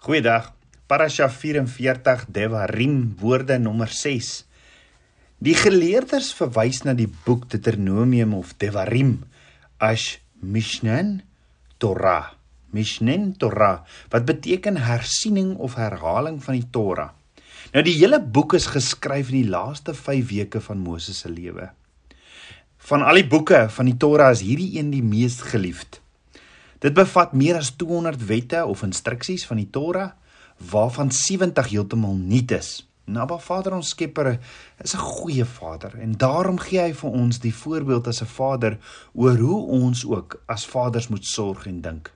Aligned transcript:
Goeiedag. 0.00 0.54
Parasha 0.88 1.26
44 1.28 2.22
Devarim 2.32 3.18
woorde 3.20 3.58
nommer 3.60 3.90
6. 3.92 4.46
Die 5.44 5.52
geleerdes 5.52 6.30
verwys 6.38 6.78
na 6.86 6.94
die 6.96 7.10
boek 7.26 7.44
Deuteronomium 7.52 8.32
of 8.38 8.54
Devarim 8.56 9.18
as 9.76 10.06
Mishnan 10.40 11.18
Torah. 11.76 12.32
Mishnen 12.72 13.34
Torah 13.36 13.84
wat 14.08 14.24
beteken 14.24 14.80
hersiening 14.86 15.52
of 15.60 15.76
herhaling 15.76 16.40
van 16.48 16.56
die 16.56 16.70
Torah. 16.72 17.12
Nou 17.76 17.84
die 17.84 17.98
hele 18.00 18.24
boek 18.24 18.56
is 18.56 18.72
geskryf 18.72 19.28
in 19.34 19.42
die 19.42 19.52
laaste 19.52 19.92
5 19.92 20.30
weke 20.32 20.64
van 20.64 20.80
Moses 20.80 21.20
se 21.26 21.28
lewe. 21.28 21.68
Van 22.88 23.04
al 23.04 23.20
die 23.20 23.28
boeke 23.28 23.66
van 23.68 23.92
die 23.92 24.00
Torah 24.00 24.32
is 24.32 24.48
hierdie 24.48 24.78
een 24.80 24.94
die 24.96 25.04
mees 25.04 25.42
geliefd. 25.44 25.99
Dit 26.80 26.94
bevat 26.96 27.32
meer 27.36 27.58
as 27.60 27.74
200 27.76 28.22
wette 28.24 28.64
of 28.64 28.82
instruksies 28.86 29.44
van 29.46 29.58
die 29.60 29.68
Torah 29.70 30.14
waarvan 30.70 31.10
70 31.12 31.68
heeltemal 31.68 32.16
nuut 32.16 32.52
is. 32.56 32.70
Naba 33.04 33.36
Vader 33.38 33.74
ons 33.76 33.90
Skepper 33.92 34.38
is 34.84 34.94
'n 34.94 34.98
goeie 34.98 35.44
Vader 35.44 35.98
en 36.00 36.12
daarom 36.12 36.58
gee 36.58 36.80
hy 36.80 36.92
vir 36.92 37.10
ons 37.10 37.38
die 37.38 37.54
voorbeeld 37.54 38.06
as 38.06 38.22
'n 38.22 38.26
Vader 38.26 38.78
oor 39.12 39.36
hoe 39.36 39.66
ons 39.66 40.06
ook 40.06 40.42
as 40.46 40.66
vaders 40.66 41.08
moet 41.08 41.24
sorg 41.24 41.66
en 41.66 41.80
dink. 41.80 42.12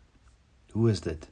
Hoe 0.72 0.90
is 0.90 1.00
dit? 1.00 1.28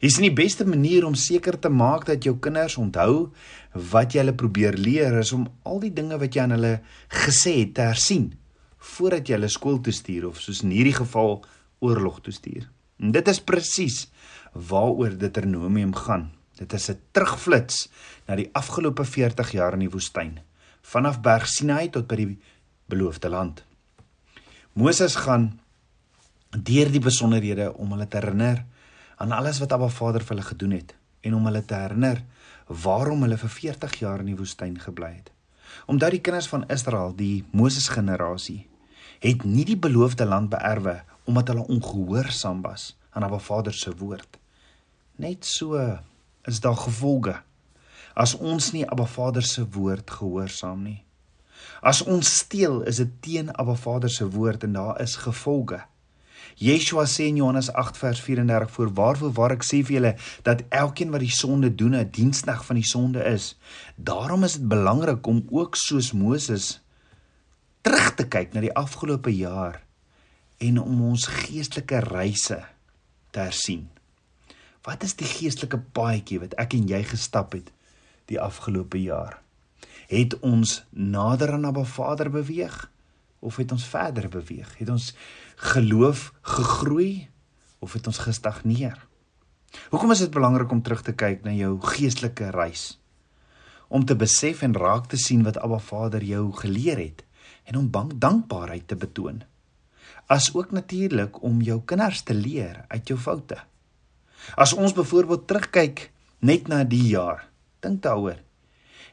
Hier 0.00 0.10
is 0.10 0.16
die 0.16 0.32
beste 0.32 0.66
manier 0.66 1.06
om 1.06 1.14
seker 1.14 1.58
te 1.58 1.68
maak 1.68 2.06
dat 2.06 2.24
jou 2.24 2.36
kinders 2.38 2.76
onthou 2.76 3.30
wat 3.72 4.12
jy 4.12 4.18
hulle 4.18 4.34
probeer 4.34 4.72
leer 4.72 5.18
is 5.18 5.32
om 5.32 5.46
al 5.62 5.80
die 5.80 5.92
dinge 5.92 6.18
wat 6.18 6.34
jy 6.34 6.42
aan 6.42 6.56
hulle 6.56 6.80
gesê 7.08 7.58
het 7.58 7.74
te 7.74 7.80
hersien 7.80 8.32
voordat 8.78 9.28
jy 9.28 9.34
hulle 9.34 9.48
skool 9.48 9.80
toe 9.80 9.92
stuur 9.92 10.28
of 10.28 10.40
soos 10.40 10.62
in 10.62 10.70
hierdie 10.70 10.96
geval 10.96 11.44
oorlog 11.78 12.20
toe 12.20 12.32
stuur. 12.32 12.68
En 12.98 13.12
dit 13.12 13.28
is 13.28 13.40
presies 13.40 14.06
waaroor 14.52 15.16
Deuteronomium 15.18 15.94
gaan. 15.94 16.30
Dit 16.56 16.72
is 16.72 16.88
'n 16.90 17.00
terugflits 17.10 17.88
na 18.26 18.34
die 18.34 18.48
afgelope 18.52 19.04
40 19.04 19.50
jaar 19.52 19.72
in 19.72 19.84
die 19.84 19.90
woestyn, 19.90 20.38
vanaf 20.82 21.20
Berg 21.20 21.46
Sinai 21.46 21.90
tot 21.90 22.06
by 22.06 22.16
die 22.16 22.38
beloofde 22.88 23.28
land. 23.28 23.64
Moses 24.72 25.16
gaan 25.16 25.60
deur 26.50 26.90
die 26.90 27.00
besonderhede 27.00 27.74
om 27.74 27.90
hulle 27.90 28.08
te 28.08 28.16
herinner 28.16 28.64
aan 29.16 29.32
alles 29.32 29.58
wat 29.58 29.72
Abba 29.72 29.88
Vader 29.88 30.20
vir 30.20 30.36
hulle 30.36 30.48
gedoen 30.48 30.70
het 30.70 30.94
en 31.20 31.34
om 31.34 31.44
hulle 31.44 31.64
te 31.64 31.74
herinner 31.74 32.22
waarom 32.66 33.22
hulle 33.22 33.38
vir 33.40 33.48
40 33.48 33.98
jaar 33.98 34.20
in 34.20 34.26
die 34.26 34.36
woestyn 34.36 34.78
gebly 34.78 35.12
het. 35.14 35.30
Omdat 35.86 36.10
die 36.10 36.20
kinders 36.20 36.48
van 36.48 36.68
Israel, 36.68 37.14
die 37.16 37.44
Moses 37.50 37.88
generasie, 37.88 38.66
het 39.20 39.44
nie 39.44 39.64
die 39.64 39.78
beloofde 39.78 40.24
land 40.24 40.50
beerwe 40.50 41.02
omdat 41.26 41.52
hulle 41.52 41.66
ongehoorsaam 41.66 42.62
was 42.62 42.94
aan 43.10 43.26
Abba 43.26 43.38
Vader 43.38 43.74
se 43.74 43.92
woord. 43.96 44.38
Net 45.16 45.46
so 45.46 45.78
is 46.46 46.60
daar 46.60 46.76
gevolge 46.76 47.40
as 48.16 48.32
ons 48.34 48.70
nie 48.72 48.86
Abba 48.88 49.04
Vader 49.04 49.44
se 49.44 49.66
woord 49.74 50.10
gehoorsaam 50.10 50.86
nie. 50.86 51.02
As 51.84 52.00
ons 52.02 52.30
steel, 52.40 52.80
is 52.88 52.96
dit 53.02 53.12
teen 53.20 53.52
Abba 53.52 53.74
Vader 53.76 54.10
se 54.10 54.24
woord 54.32 54.64
en 54.64 54.72
daar 54.78 55.00
is 55.04 55.18
gevolge. 55.20 55.82
Yeshua 56.56 57.04
sê 57.04 57.26
in 57.28 57.36
Johannes 57.36 57.68
8 57.68 57.98
vers 58.00 58.20
34 58.24 58.70
voor 58.70 58.92
waarvoor 58.96 59.32
waar 59.36 59.54
ek 59.58 59.66
sê 59.66 59.82
vir 59.84 59.98
julle 59.98 60.12
dat 60.46 60.62
elkeen 60.72 61.12
wat 61.12 61.20
die 61.20 61.32
sonde 61.32 61.68
doen 61.74 61.96
'n 61.96 62.10
dienskneg 62.10 62.64
van 62.64 62.80
die 62.80 62.88
sonde 62.88 63.24
is. 63.24 63.58
Daarom 63.96 64.44
is 64.44 64.56
dit 64.56 64.68
belangrik 64.68 65.26
om 65.26 65.44
ook 65.50 65.76
soos 65.76 66.12
Moses 66.12 66.80
terug 67.82 68.14
te 68.14 68.24
kyk 68.28 68.54
na 68.54 68.60
die 68.60 68.74
afgelope 68.74 69.30
jaar 69.36 69.85
en 70.58 70.80
om 70.80 71.02
ons 71.10 71.26
geestelike 71.26 72.00
reise 72.08 72.62
te 73.30 73.42
hersien. 73.44 73.86
Wat 74.86 75.02
is 75.02 75.16
die 75.18 75.28
geestelike 75.28 75.80
paadjie 75.92 76.38
wat 76.40 76.54
ek 76.62 76.76
en 76.78 76.86
jy 76.88 77.02
gestap 77.10 77.56
het 77.56 77.72
die 78.30 78.38
afgelope 78.40 79.00
jaar? 79.02 79.40
Het 80.06 80.36
ons 80.46 80.84
nader 80.90 81.56
aan 81.56 81.66
Abba 81.66 81.82
Vader 81.84 82.30
beweeg 82.30 82.76
of 83.40 83.58
het 83.60 83.72
ons 83.74 83.86
verder 83.90 84.28
beweeg? 84.30 84.70
Het 84.78 84.90
ons 84.90 85.12
geloof 85.72 86.30
gegroei 86.42 87.26
of 87.82 87.92
het 87.98 88.06
ons 88.06 88.22
gestagneer? 88.22 88.96
Hoekom 89.90 90.14
is 90.14 90.22
dit 90.24 90.30
belangrik 90.32 90.70
om 90.70 90.82
terug 90.82 91.02
te 91.02 91.12
kyk 91.12 91.44
na 91.44 91.52
jou 91.52 91.74
geestelike 91.82 92.52
reis? 92.54 92.94
Om 93.88 94.06
te 94.06 94.16
besef 94.16 94.62
en 94.62 94.74
raak 94.74 95.10
te 95.10 95.18
sien 95.20 95.44
wat 95.46 95.58
Abba 95.58 95.78
Vader 95.82 96.24
jou 96.24 96.48
geleer 96.62 97.02
het 97.02 97.26
en 97.66 97.82
om 97.82 97.90
dankbaarheid 97.90 98.86
te 98.88 98.96
betoon 98.96 99.42
as 100.26 100.50
ook 100.54 100.72
natuurlik 100.74 101.42
om 101.42 101.62
jou 101.62 101.80
kinders 101.84 102.22
te 102.26 102.34
leer 102.34 102.84
uit 102.88 103.08
jou 103.08 103.18
foute. 103.18 103.58
As 104.54 104.74
ons 104.74 104.94
byvoorbeeld 104.94 105.46
terugkyk 105.46 106.10
net 106.38 106.68
na 106.68 106.82
die 106.84 107.04
jaar, 107.12 107.46
dink 107.82 108.02
daaroor. 108.02 108.38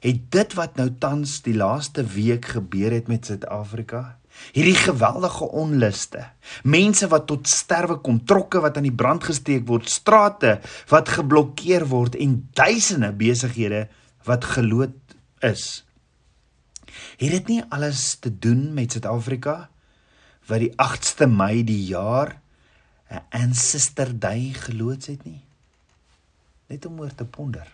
Het 0.03 0.19
dit 0.33 0.53
wat 0.57 0.75
nou 0.75 0.89
tans 0.99 1.37
die 1.45 1.55
laaste 1.55 2.03
week 2.03 2.49
gebeur 2.57 2.91
het 2.91 3.07
met 3.07 3.29
Suid-Afrika, 3.29 4.17
hierdie 4.51 4.75
geweldige 4.75 5.47
onluste, 5.53 6.25
mense 6.65 7.07
wat 7.07 7.27
tot 7.29 7.47
sterwe 7.47 7.99
kom, 8.03 8.19
trokke 8.25 8.59
wat 8.63 8.77
aan 8.77 8.89
die 8.89 8.95
brand 8.95 9.23
gesteek 9.23 9.67
word, 9.69 9.87
strate 9.89 10.57
wat 10.91 11.13
geblokkeer 11.15 11.85
word 11.87 12.17
en 12.19 12.41
duisende 12.57 13.13
besighede 13.15 13.85
wat 14.27 14.49
geloot 14.57 15.15
is. 15.45 15.83
Het 17.21 17.31
dit 17.37 17.53
nie 17.55 17.61
alles 17.71 18.17
te 18.19 18.31
doen 18.33 18.73
met 18.75 18.91
Suid-Afrika 18.91 19.69
wat 20.47 20.59
die 20.59 20.73
8ste 20.75 21.27
Mei 21.27 21.63
die 21.63 21.85
jaar 21.85 22.39
'n 23.09 23.21
ancestor 23.29 24.09
day 24.19 24.53
geloods 24.53 25.07
het 25.07 25.23
nie. 25.23 25.41
Net 26.67 26.85
om 26.85 26.99
oor 26.99 27.15
te 27.15 27.25
ponder. 27.25 27.67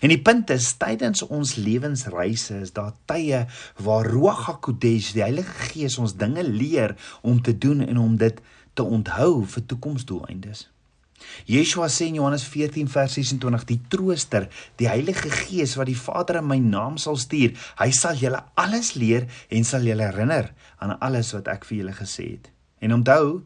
En 0.00 0.08
die 0.08 0.20
punt 0.22 0.50
is 0.50 0.72
tydens 0.80 1.22
ons 1.22 1.54
lewensreise 1.54 2.60
is 2.60 2.72
daar 2.72 2.94
tye 3.04 3.46
waar 3.76 4.06
Ruach 4.06 4.46
HaKodesh, 4.46 5.12
die 5.12 5.22
Heilige 5.22 5.52
Gees 5.52 5.98
ons 5.98 6.16
dinge 6.16 6.44
leer 6.48 6.96
om 7.22 7.42
te 7.42 7.58
doen 7.58 7.80
en 7.80 7.98
om 7.98 8.16
dit 8.16 8.40
te 8.74 8.82
onthou 8.82 9.44
vir 9.44 9.66
toekomsdoeleindes. 9.66 10.68
Yeshua 11.46 11.88
sê 11.92 12.08
in 12.10 12.18
Johannes 12.18 12.44
14 12.48 12.88
vers 12.92 13.16
26 13.18 13.64
die 13.68 13.78
trooster, 13.92 14.48
die 14.80 14.88
Heilige 14.90 15.30
Gees 15.30 15.76
wat 15.78 15.90
die 15.90 15.98
Vader 15.98 16.40
in 16.42 16.48
my 16.48 16.58
naam 16.62 16.98
sal 17.00 17.18
stuur, 17.20 17.54
hy 17.80 17.90
sal 17.94 18.18
julle 18.20 18.42
alles 18.58 18.94
leer 18.98 19.28
en 19.48 19.64
sal 19.64 19.86
julle 19.86 20.08
herinner 20.08 20.52
aan 20.82 20.96
alles 21.00 21.32
wat 21.36 21.50
ek 21.52 21.66
vir 21.68 21.82
julle 21.82 21.96
gesê 21.96 22.30
het. 22.36 22.50
En 22.82 22.96
onthou, 22.98 23.42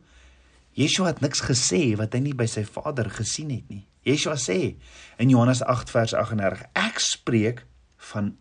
Yeshua 0.79 1.11
het 1.11 1.23
niks 1.23 1.43
gesê 1.45 1.97
wat 1.99 2.15
hy 2.15 2.23
nie 2.25 2.37
by 2.37 2.47
sy 2.51 2.65
Vader 2.67 3.11
gesien 3.13 3.51
het 3.53 3.67
nie. 3.71 3.85
Yeshua 4.07 4.39
sê 4.41 4.77
in 5.21 5.33
Johannes 5.33 5.63
8 5.63 5.91
vers 5.93 6.15
38, 6.17 6.69
ek 6.79 7.03
spreek 7.05 7.65
van 8.11 8.35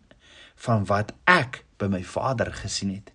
van 0.60 0.84
wat 0.90 1.14
ek 1.24 1.62
by 1.80 1.88
my 1.88 2.02
Vader 2.04 2.50
gesien 2.52 2.90
het. 2.92 3.14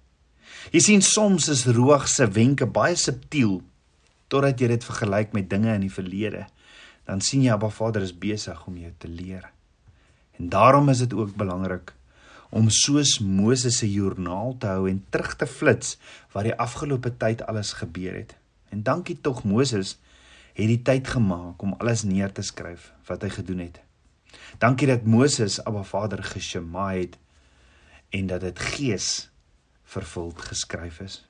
Jy 0.73 0.81
sien 0.81 1.03
soms 1.05 1.45
is 1.53 1.67
Ruach 1.69 2.07
se 2.09 2.25
wenke 2.33 2.65
baie 2.65 2.97
subtiel 2.97 3.59
totdat 4.35 4.59
jy 4.59 4.73
dit 4.73 4.83
vergelyk 4.83 5.35
met 5.35 5.49
dinge 5.49 5.71
in 5.71 5.85
die 5.85 5.93
verlede, 5.93 6.45
dan 7.07 7.21
sien 7.23 7.45
jy 7.45 7.53
Abba 7.55 7.69
Vader 7.71 8.03
is 8.03 8.15
besig 8.15 8.65
om 8.67 8.79
jou 8.81 8.91
te 8.99 9.07
leer. 9.07 9.47
En 10.35 10.49
daarom 10.51 10.89
is 10.91 11.05
dit 11.05 11.13
ook 11.15 11.37
belangrik 11.39 11.93
om 12.55 12.67
soos 12.71 13.17
Moses 13.19 13.79
se 13.81 13.87
joernaal 13.91 14.55
te 14.59 14.69
hou 14.71 14.89
en 14.89 15.01
terug 15.11 15.35
te 15.39 15.47
flits 15.47 15.95
wat 16.33 16.47
die 16.47 16.55
afgelope 16.61 17.11
tyd 17.19 17.43
alles 17.49 17.73
gebeur 17.79 18.15
het. 18.15 18.35
En 18.71 18.83
dankie 18.83 19.17
tog 19.21 19.43
Moses 19.47 19.95
het 20.55 20.71
die 20.71 20.81
tyd 20.87 21.07
gemaak 21.11 21.63
om 21.63 21.75
alles 21.79 22.05
neer 22.07 22.31
te 22.31 22.43
skryf 22.45 22.91
wat 23.09 23.23
hy 23.25 23.31
gedoen 23.35 23.65
het. 23.65 23.81
Dankie 24.59 24.87
dat 24.87 25.07
Moses 25.07 25.59
Abba 25.63 25.83
Vader 25.83 26.23
geshema 26.23 26.91
het 26.95 27.17
en 28.15 28.27
dat 28.31 28.43
dit 28.43 28.59
gees 28.75 29.29
vervuld 29.83 30.39
geskryf 30.51 30.99
is. 31.03 31.23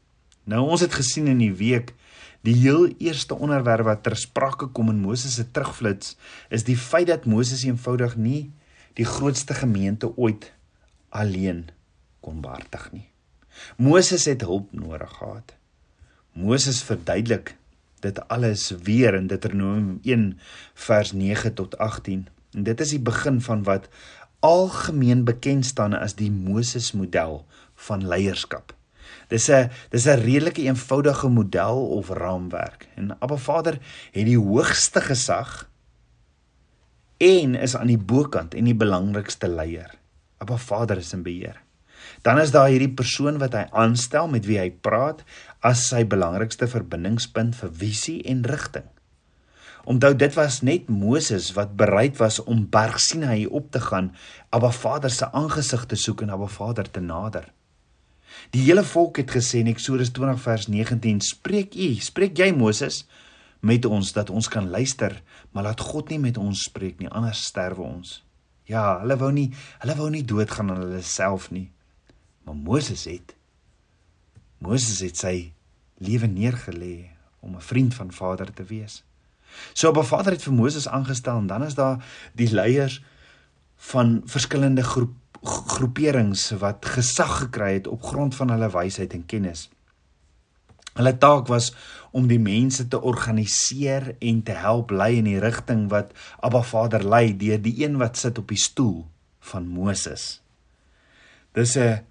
Nou 0.46 0.62
ons 0.70 0.82
het 0.86 0.94
gesien 0.94 1.28
in 1.28 1.42
die 1.42 1.54
week 1.58 1.94
die 2.46 2.54
heel 2.54 2.88
eerste 3.02 3.36
onderwerp 3.36 3.88
wat 3.88 4.04
ter 4.06 4.18
sprake 4.18 4.70
kom 4.78 4.92
in 4.94 5.02
Moses 5.02 5.40
se 5.40 5.48
terugflits 5.52 6.14
is 6.54 6.66
die 6.68 6.78
feit 6.78 7.10
dat 7.10 7.26
Moses 7.26 7.64
eenvoudig 7.66 8.14
nie 8.16 8.52
die 9.00 9.08
grootste 9.10 9.58
gemeente 9.58 10.12
ooit 10.16 10.52
alleen 11.10 11.66
kon 12.22 12.42
behartig 12.42 12.92
nie. 12.94 13.08
Moses 13.78 14.26
het 14.30 14.46
hulp 14.46 14.72
nodig 14.74 15.10
gehad. 15.18 15.56
Moses 16.36 16.84
verduidelik 16.84 17.56
dit 18.06 18.22
alles 18.28 18.70
weer 18.86 19.16
in 19.18 19.28
Deuteronomium 19.28 20.00
1 20.04 20.40
vers 20.74 21.12
9 21.12 21.54
tot 21.54 21.78
18. 21.78 22.28
En 22.54 22.64
dit 22.64 22.82
is 22.82 22.94
die 22.94 23.02
begin 23.02 23.42
van 23.42 23.64
wat 23.64 23.90
algemeen 24.46 25.24
bekend 25.26 25.66
staan 25.66 25.96
as 25.98 26.18
die 26.20 26.32
Moses 26.32 26.92
model 26.92 27.46
van 27.88 28.06
leierskap. 28.08 28.76
Dis 29.28 29.50
'n 29.50 29.70
dis 29.90 30.06
'n 30.06 30.22
redelike 30.22 30.62
eenvoudige 30.62 31.30
model 31.30 31.88
of 31.98 32.10
raamwerk. 32.10 32.88
En 32.96 33.18
Abba 33.20 33.38
Vader 33.38 33.80
het 34.12 34.26
die 34.26 34.40
hoogste 34.40 35.02
gesag 35.02 35.70
en 37.18 37.56
is 37.56 37.76
aan 37.76 37.88
die 37.88 37.98
bokant 37.98 38.54
en 38.54 38.64
die 38.64 38.76
belangrikste 38.76 39.48
leier. 39.48 39.92
Abba 40.38 40.58
Vader 40.58 40.98
is 40.98 41.14
in 41.14 41.24
beheer. 41.24 41.62
Dan 42.22 42.40
is 42.40 42.52
daar 42.52 42.68
hierdie 42.68 42.94
persoon 42.94 43.38
wat 43.38 43.54
hy 43.54 43.66
aanstel 43.72 44.28
met 44.28 44.46
wie 44.46 44.60
hy 44.60 44.70
praat 44.72 45.24
as 45.66 45.88
sy 45.90 46.04
belangrikste 46.06 46.68
verbindingspunt 46.68 47.56
vir 47.56 47.72
visie 47.72 48.22
en 48.30 48.44
rigting. 48.44 48.86
Onthou 49.86 50.16
dit 50.18 50.34
was 50.34 50.62
net 50.66 50.88
Moses 50.90 51.52
wat 51.54 51.76
bereid 51.78 52.18
was 52.18 52.40
om 52.44 52.64
Berg 52.70 52.98
Sinai 53.00 53.46
op 53.46 53.70
te 53.72 53.80
gaan, 53.80 54.16
Abba 54.50 54.72
Vader 54.72 55.14
se 55.14 55.30
aangesig 55.32 55.86
te 55.86 55.96
soek 55.96 56.22
en 56.26 56.34
Abba 56.34 56.50
Vader 56.50 56.90
te 56.90 57.00
nader. 57.00 57.52
Die 58.54 58.62
hele 58.62 58.84
volk 58.84 59.18
het 59.18 59.32
gesê 59.32 59.62
in 59.64 59.72
Eksodus 59.72 60.12
20 60.12 60.42
vers 60.42 60.68
19: 60.68 61.22
"Spreek 61.22 61.76
U, 61.76 61.94
spreek 62.00 62.38
jy 62.38 62.52
Moses 62.52 63.06
met 63.60 63.86
ons 63.86 64.12
dat 64.14 64.30
ons 64.30 64.48
kan 64.48 64.70
luister, 64.70 65.22
maar 65.52 65.64
laat 65.64 65.80
God 65.80 66.10
nie 66.10 66.20
met 66.20 66.38
ons 66.38 66.64
spreek 66.64 67.00
nie, 67.00 67.10
anders 67.10 67.44
sterwe 67.44 67.82
ons." 67.82 68.24
Ja, 68.66 69.00
hulle 69.00 69.18
wou 69.18 69.32
nie, 69.32 69.52
hulle 69.80 69.96
wou 69.96 70.10
nie 70.10 70.26
doodgaan 70.26 70.72
aan 70.72 70.82
hulle 70.82 71.02
self 71.02 71.52
nie. 71.52 71.72
Maar 72.44 72.56
Moses 72.56 73.06
het 73.06 73.36
Moses 74.58 75.02
het 75.04 75.20
sy 75.20 75.52
lewe 76.02 76.28
neergelê 76.28 77.12
om 77.40 77.56
'n 77.56 77.62
vriend 77.62 77.94
van 77.94 78.12
Vader 78.12 78.54
te 78.54 78.64
wees. 78.64 79.04
So 79.74 79.90
op 79.90 80.06
Vader 80.06 80.32
het 80.32 80.44
vir 80.44 80.54
Moses 80.54 80.88
aangestel 80.88 81.38
en 81.38 81.48
dan 81.48 81.64
is 81.64 81.76
daar 81.76 82.04
die 82.34 82.52
leiers 82.52 83.04
van 83.76 84.22
verskillende 84.26 84.84
groep 84.84 85.14
groeperings 85.48 86.50
wat 86.62 86.86
gesag 86.86 87.38
gekry 87.46 87.74
het 87.74 87.88
op 87.88 88.04
grond 88.04 88.36
van 88.36 88.50
hulle 88.50 88.70
wysheid 88.72 89.14
en 89.14 89.26
kennis. 89.26 89.70
Hulle 90.96 91.18
taak 91.20 91.50
was 91.52 91.74
om 92.16 92.28
die 92.28 92.40
mense 92.40 92.88
te 92.88 93.02
organiseer 93.02 94.14
en 94.20 94.42
te 94.48 94.56
help 94.56 94.94
lei 94.96 95.18
in 95.20 95.28
die 95.28 95.40
rigting 95.44 95.90
wat 95.92 96.14
Abba 96.40 96.62
Vader 96.64 97.04
lei 97.04 97.36
deur 97.36 97.60
die 97.62 97.76
een 97.84 97.98
wat 98.00 98.18
sit 98.18 98.40
op 98.40 98.48
die 98.48 98.62
stoel 98.62 99.04
van 99.52 99.68
Moses. 99.68 100.42
Dis 101.52 101.76
'n 101.78 102.04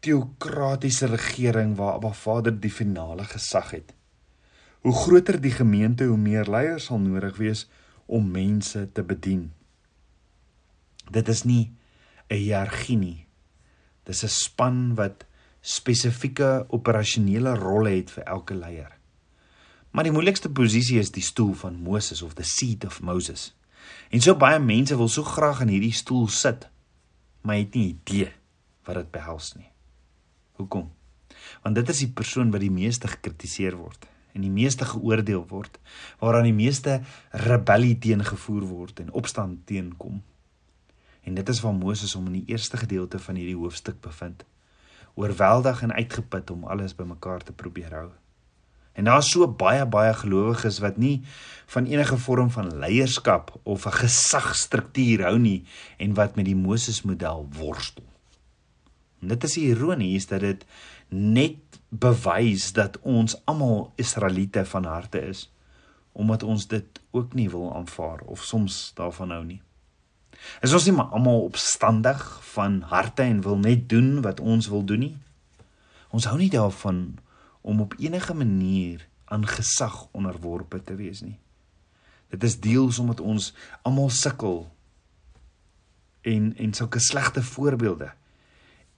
teokratiese 0.00 1.06
regering 1.06 1.76
waar 1.76 1.94
Abba 1.94 2.12
Vader 2.12 2.60
die 2.60 2.70
finale 2.70 3.24
gesag 3.24 3.70
het. 3.70 3.94
Hoe 4.80 4.94
groter 4.94 5.40
die 5.40 5.50
gemeente, 5.50 6.04
hoe 6.04 6.16
meer 6.16 6.44
leiers 6.44 6.84
sal 6.84 6.98
nodig 6.98 7.36
wees 7.36 7.68
om 8.06 8.30
mense 8.30 8.92
te 8.92 9.02
bedien. 9.02 9.52
Dit 11.10 11.28
is 11.28 11.42
nie 11.42 11.72
'n 12.30 12.36
hiërargie 12.36 12.96
nie. 12.96 13.26
Dis 14.04 14.24
'n 14.24 14.28
span 14.28 14.94
wat 14.94 15.26
spesifieke 15.60 16.66
operasionele 16.68 17.54
rolle 17.54 17.90
het 17.90 18.10
vir 18.10 18.24
elke 18.24 18.54
leier. 18.54 18.98
Maar 19.90 20.04
die 20.04 20.12
moeilikste 20.12 20.50
posisie 20.50 20.98
is 20.98 21.10
die 21.10 21.22
stoel 21.22 21.54
van 21.54 21.80
Moses 21.82 22.22
of 22.22 22.34
the 22.34 22.44
seat 22.44 22.84
of 22.84 23.00
Moses. 23.00 23.54
En 24.10 24.20
so 24.20 24.36
baie 24.36 24.58
mense 24.58 24.96
wil 24.96 25.08
so 25.08 25.22
graag 25.22 25.60
in 25.64 25.72
hierdie 25.72 25.92
stoel 25.92 26.28
sit, 26.28 26.68
maar 27.40 27.56
het 27.56 27.74
nie 27.74 27.88
idee 27.88 28.32
wat 28.84 29.00
dit 29.00 29.10
behels 29.10 29.54
nie. 29.56 29.70
Hoekom? 30.52 30.90
Want 31.62 31.74
dit 31.74 31.88
is 31.88 31.98
die 32.04 32.12
persoon 32.12 32.50
wat 32.50 32.60
die 32.60 32.72
meeste 32.72 33.08
gekritiseer 33.08 33.76
word 33.76 34.08
en 34.36 34.44
die 34.44 34.52
meeste 34.52 34.84
geoordeel 34.86 35.46
word, 35.50 35.78
waaraan 36.20 36.46
die 36.46 36.54
meeste 36.54 37.00
rebellie 37.32 37.96
teengevoer 37.98 38.66
word 38.68 39.00
en 39.02 39.12
opstand 39.16 39.64
teenkom. 39.66 40.20
En 41.28 41.34
dit 41.34 41.48
is 41.48 41.60
waar 41.60 41.74
Moses 41.76 42.14
hom 42.16 42.30
in 42.30 42.38
die 42.38 42.54
eerste 42.54 42.78
gedeelte 42.80 43.18
van 43.20 43.36
hierdie 43.36 43.56
hoofstuk 43.56 44.00
bevind. 44.00 44.46
Oorweldig 45.14 45.82
en 45.84 45.92
uitgeput 45.92 46.50
om 46.50 46.64
alles 46.64 46.94
bymekaar 46.96 47.42
te 47.44 47.52
probeer 47.52 47.92
hou. 47.92 48.06
En 48.96 49.04
daar's 49.04 49.28
so 49.30 49.46
baie 49.46 49.84
baie 49.86 50.14
gelowiges 50.22 50.78
wat 50.80 50.96
nie 50.96 51.18
van 51.74 51.90
enige 51.90 52.16
vorm 52.24 52.48
van 52.50 52.72
leierskap 52.80 53.52
of 53.62 53.84
'n 53.86 53.98
gesagstruktuur 53.98 55.26
hou 55.28 55.38
nie 55.38 55.64
en 55.98 56.14
wat 56.14 56.36
met 56.36 56.48
die 56.48 56.56
Moses 56.56 57.02
model 57.02 57.46
worstel. 57.58 58.08
En 59.20 59.28
dit 59.28 59.44
is 59.44 59.56
ironie 59.56 60.14
is 60.14 60.26
dat 60.26 60.40
dit 60.40 60.64
net 61.08 61.80
bewys 61.88 62.72
dat 62.72 62.98
ons 63.00 63.36
almal 63.44 63.92
Israeliete 63.96 64.64
van 64.64 64.84
harte 64.84 65.20
is 65.20 65.52
omdat 66.12 66.42
ons 66.42 66.66
dit 66.66 67.00
ook 67.10 67.34
nie 67.34 67.50
wil 67.50 67.74
aanvaar 67.74 68.20
of 68.20 68.42
soms 68.42 68.92
daarvan 68.94 69.30
hou 69.30 69.44
nie. 69.44 69.62
Is 70.62 70.72
ons 70.72 70.86
nie 70.88 70.94
maar 70.96 71.12
almal 71.14 71.44
opstandig 71.46 72.22
van 72.52 72.80
harte 72.90 73.22
en 73.22 73.42
wil 73.46 73.58
net 73.58 73.88
doen 73.88 74.20
wat 74.22 74.40
ons 74.40 74.68
wil 74.72 74.84
doen 74.84 75.04
nie? 75.06 75.16
Ons 76.14 76.26
hou 76.30 76.38
nie 76.38 76.50
daarvan 76.50 77.18
om 77.60 77.80
op 77.84 77.94
enige 77.98 78.34
manier 78.34 79.04
aan 79.28 79.46
gesag 79.46 80.06
onderworpe 80.16 80.80
te 80.84 80.96
wees 80.96 81.20
nie. 81.20 81.36
Dit 82.32 82.44
is 82.44 82.58
deels 82.60 82.98
omdat 82.98 83.20
ons 83.20 83.52
almal 83.82 84.10
sukkel 84.12 84.66
en 86.28 86.52
en 86.56 86.72
sulke 86.74 87.00
slegte 87.00 87.42
voorbeelde 87.42 88.10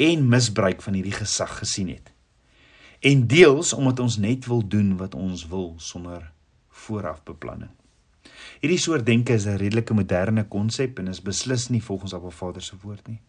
en 0.01 0.29
misbruik 0.29 0.83
van 0.83 0.97
hierdie 0.97 1.19
gesag 1.19 1.59
gesien 1.59 1.89
het. 1.93 2.13
En 3.01 3.27
deels 3.27 3.73
omdat 3.73 4.01
ons 4.01 4.17
net 4.17 4.47
wil 4.47 4.63
doen 4.69 4.97
wat 4.97 5.15
ons 5.15 5.47
wil 5.49 5.75
sonder 5.77 6.33
voorafbeplanning. 6.69 7.71
Hierdie 8.61 8.79
soort 8.79 9.07
denke 9.07 9.33
is 9.33 9.47
'n 9.47 9.57
redelike 9.57 9.95
moderne 9.95 10.45
konsep 10.49 10.99
en 10.99 11.09
is 11.09 11.23
beslis 11.23 11.69
nie 11.69 11.83
volgens 11.83 12.15
Abba 12.15 12.31
Vader 12.31 12.63
se 12.63 12.77
woord 12.83 13.09
nie. 13.09 13.21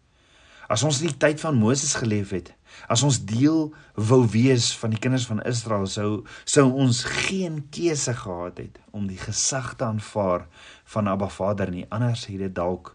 As 0.68 0.82
ons 0.82 1.00
in 1.02 1.10
die 1.10 1.18
tyd 1.18 1.40
van 1.40 1.58
Moses 1.58 1.94
geleef 1.94 2.30
het, 2.30 2.54
as 2.88 3.02
ons 3.02 3.18
deel 3.24 3.74
wou 3.94 4.22
wees 4.30 4.70
van 4.80 4.90
die 4.90 4.98
kinders 4.98 5.26
van 5.26 5.42
Israel, 5.42 5.86
sou 5.86 6.24
sou 6.44 6.70
ons 6.72 7.04
geen 7.04 7.66
keuse 7.70 8.14
gehad 8.14 8.58
het 8.58 8.78
om 8.90 9.06
die 9.06 9.18
gesag 9.18 9.74
te 9.76 9.84
aanvaar 9.84 10.46
van 10.84 11.08
Abba 11.08 11.28
Vader 11.28 11.70
nie. 11.70 11.86
Anders 11.90 12.26
het 12.26 12.38
dit 12.38 12.54
dalk 12.54 12.94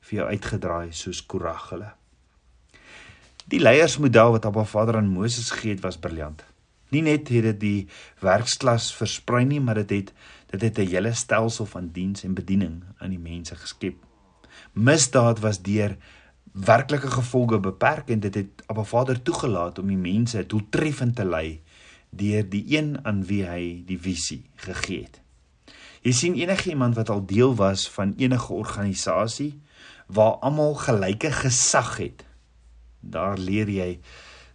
vir 0.00 0.18
jou 0.18 0.28
uitgedraai 0.28 0.92
soos 0.92 1.22
Korag 1.26 1.68
hulle. 1.70 1.92
Die 3.46 3.60
leiersmodel 3.60 4.38
wat 4.38 4.46
Abba 4.48 4.64
Vader 4.64 4.96
aan 4.96 5.12
Moses 5.12 5.50
gegee 5.50 5.76
het, 5.76 5.84
was 5.84 6.00
briljant. 6.00 6.42
Nie 6.92 7.02
net 7.02 7.30
het 7.32 7.46
dit 7.52 7.60
die 7.60 7.88
werksklas 8.20 8.90
versprei 8.94 9.44
nie, 9.48 9.60
maar 9.60 9.80
dit 9.80 9.90
het 9.90 10.12
dit 10.52 10.62
het 10.62 10.78
'n 10.78 10.90
hele 10.90 11.12
stelsel 11.12 11.66
van 11.66 11.88
diens 11.92 12.24
en 12.24 12.34
bediening 12.34 12.84
aan 12.98 13.10
die 13.10 13.18
mense 13.18 13.56
geskep. 13.56 13.96
Misdaad 14.72 15.40
was 15.40 15.62
deur 15.62 15.96
werklike 16.52 17.10
gevolge 17.10 17.60
beperk 17.60 18.08
en 18.08 18.20
dit 18.20 18.34
het 18.34 18.62
Abba 18.66 18.84
Vader 18.84 19.22
toegelaat 19.22 19.78
om 19.78 19.86
die 19.86 19.96
mense 19.96 20.46
doeltreffend 20.46 21.16
te 21.16 21.24
lei 21.24 21.62
deur 22.10 22.48
die 22.48 22.64
een 22.76 22.98
aan 23.04 23.24
wie 23.24 23.44
hy 23.48 23.82
die 23.86 23.98
visie 23.98 24.42
gegee 24.54 25.02
het. 25.02 25.20
Jy 26.02 26.12
sien 26.12 26.34
enige 26.34 26.70
iemand 26.70 26.94
wat 26.94 27.08
al 27.08 27.26
deel 27.26 27.54
was 27.54 27.88
van 27.90 28.14
enige 28.16 28.52
organisasie 28.52 29.62
waar 30.06 30.42
almal 30.44 30.74
gelyke 30.74 31.30
gesag 31.32 31.96
het, 31.96 32.24
daar 33.00 33.38
leer 33.38 33.68
jy 33.68 34.00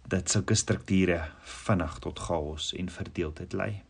dat 0.06 0.30
sulke 0.30 0.54
strukture 0.54 1.24
vinnig 1.42 1.98
tot 1.98 2.18
chaos 2.18 2.72
en 2.72 2.88
verdeeldheid 2.88 3.52
lei. 3.52 3.87